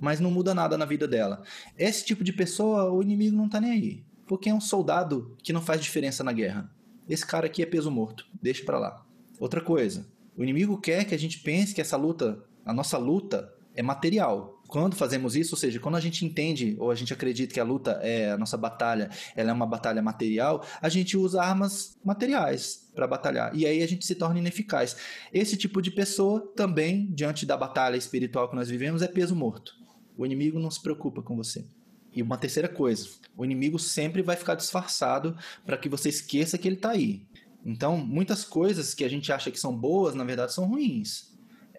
[0.00, 1.42] mas não muda nada na vida dela.
[1.78, 4.04] Esse tipo de pessoa, o inimigo não tá nem aí.
[4.26, 6.70] Porque é um soldado que não faz diferença na guerra.
[7.08, 9.04] Esse cara aqui é peso morto, deixa para lá.
[9.38, 10.06] Outra coisa,
[10.36, 14.62] o inimigo quer que a gente pense que essa luta, a nossa luta, é material.
[14.68, 17.64] Quando fazemos isso, ou seja, quando a gente entende ou a gente acredita que a
[17.64, 22.88] luta é a nossa batalha, ela é uma batalha material, a gente usa armas materiais
[22.94, 23.54] para batalhar.
[23.54, 24.96] E aí a gente se torna ineficaz.
[25.32, 29.72] Esse tipo de pessoa também, diante da batalha espiritual que nós vivemos, é peso morto.
[30.16, 31.66] O inimigo não se preocupa com você.
[32.14, 35.36] E uma terceira coisa, o inimigo sempre vai ficar disfarçado
[35.66, 37.26] para que você esqueça que ele está aí.
[37.64, 41.34] Então, muitas coisas que a gente acha que são boas, na verdade, são ruins.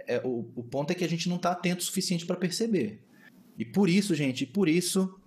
[0.07, 3.01] É, o, o ponto é que a gente não está atento o suficiente para perceber.
[3.57, 5.17] E por isso, gente, por isso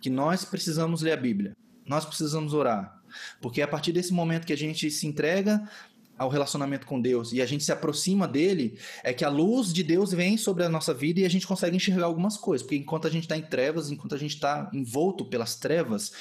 [0.00, 1.56] que nós precisamos ler a Bíblia.
[1.86, 3.00] Nós precisamos orar.
[3.40, 5.68] Porque é a partir desse momento que a gente se entrega
[6.20, 9.82] ao relacionamento com Deus e a gente se aproxima dele, é que a luz de
[9.82, 12.62] Deus vem sobre a nossa vida e a gente consegue enxergar algumas coisas.
[12.62, 16.12] Porque enquanto a gente está em trevas, enquanto a gente está envolto pelas trevas,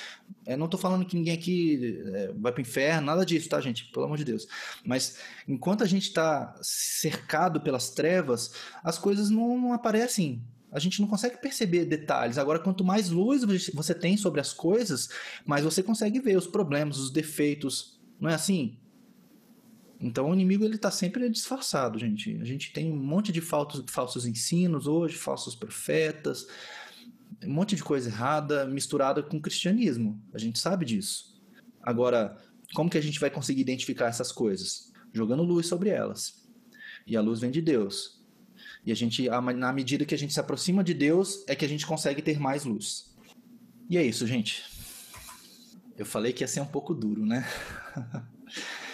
[0.48, 3.60] eu não estou falando que ninguém aqui é, vai para o inferno, nada disso, tá,
[3.60, 3.92] gente?
[3.92, 4.48] Pelo amor de Deus.
[4.86, 11.08] Mas enquanto a gente está cercado pelas trevas, as coisas não aparecem a gente não
[11.08, 12.38] consegue perceber detalhes.
[12.38, 13.44] Agora, quanto mais luz
[13.74, 15.10] você tem sobre as coisas,
[15.44, 18.00] mais você consegue ver os problemas, os defeitos.
[18.20, 18.78] Não é assim?
[20.00, 22.38] Então o inimigo ele está sempre disfarçado, gente.
[22.42, 26.48] A gente tem um monte de falsos, falsos ensinos hoje, falsos profetas,
[27.44, 30.22] um monte de coisa errada misturada com o cristianismo.
[30.34, 31.38] A gente sabe disso.
[31.82, 32.38] Agora,
[32.74, 34.94] como que a gente vai conseguir identificar essas coisas?
[35.12, 36.48] Jogando luz sobre elas.
[37.06, 38.24] E a luz vem de Deus.
[38.86, 41.68] E a gente, na medida que a gente se aproxima de Deus, é que a
[41.68, 43.16] gente consegue ter mais luz.
[43.90, 44.64] E é isso, gente.
[45.98, 47.46] Eu falei que ia ser um pouco duro, né?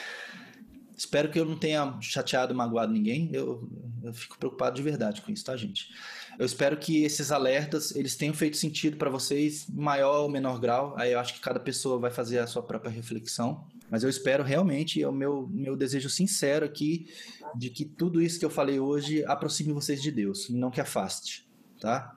[0.96, 3.30] Espero que eu não tenha chateado, magoado ninguém.
[3.34, 3.70] Eu,
[4.04, 5.90] eu fico preocupado de verdade com isso, tá, gente?
[6.38, 10.94] Eu espero que esses alertas eles tenham feito sentido para vocês, maior ou menor grau.
[10.98, 13.66] Aí eu acho que cada pessoa vai fazer a sua própria reflexão.
[13.90, 17.08] Mas eu espero realmente, é o meu, meu desejo sincero aqui,
[17.56, 20.82] de que tudo isso que eu falei hoje aproxime vocês de Deus e não que
[20.82, 21.48] afaste,
[21.80, 22.16] tá?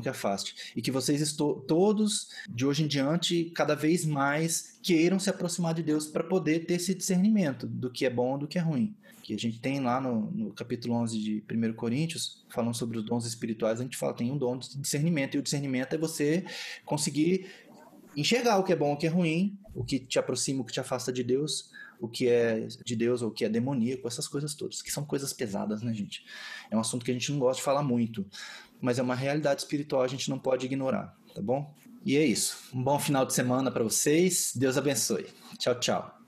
[0.00, 0.72] Que afaste.
[0.76, 5.82] E que vocês todos, de hoje em diante, cada vez mais queiram se aproximar de
[5.82, 8.94] Deus para poder ter esse discernimento do que é bom e do que é ruim.
[9.22, 13.04] Que a gente tem lá no, no capítulo 11 de 1 Coríntios, falando sobre os
[13.04, 16.44] dons espirituais, a gente fala tem um dom de discernimento, e o discernimento é você
[16.84, 17.46] conseguir
[18.16, 20.72] enxergar o que é bom o que é ruim, o que te aproxima, o que
[20.72, 24.26] te afasta de Deus, o que é de Deus ou o que é demoníaco, essas
[24.26, 26.24] coisas todas, que são coisas pesadas, né, gente?
[26.68, 28.26] É um assunto que a gente não gosta de falar muito,
[28.82, 31.72] mas é uma realidade espiritual, a gente não pode ignorar, tá bom?
[32.04, 32.58] E é isso.
[32.74, 34.52] Um bom final de semana para vocês.
[34.56, 35.26] Deus abençoe.
[35.56, 36.21] Tchau, tchau.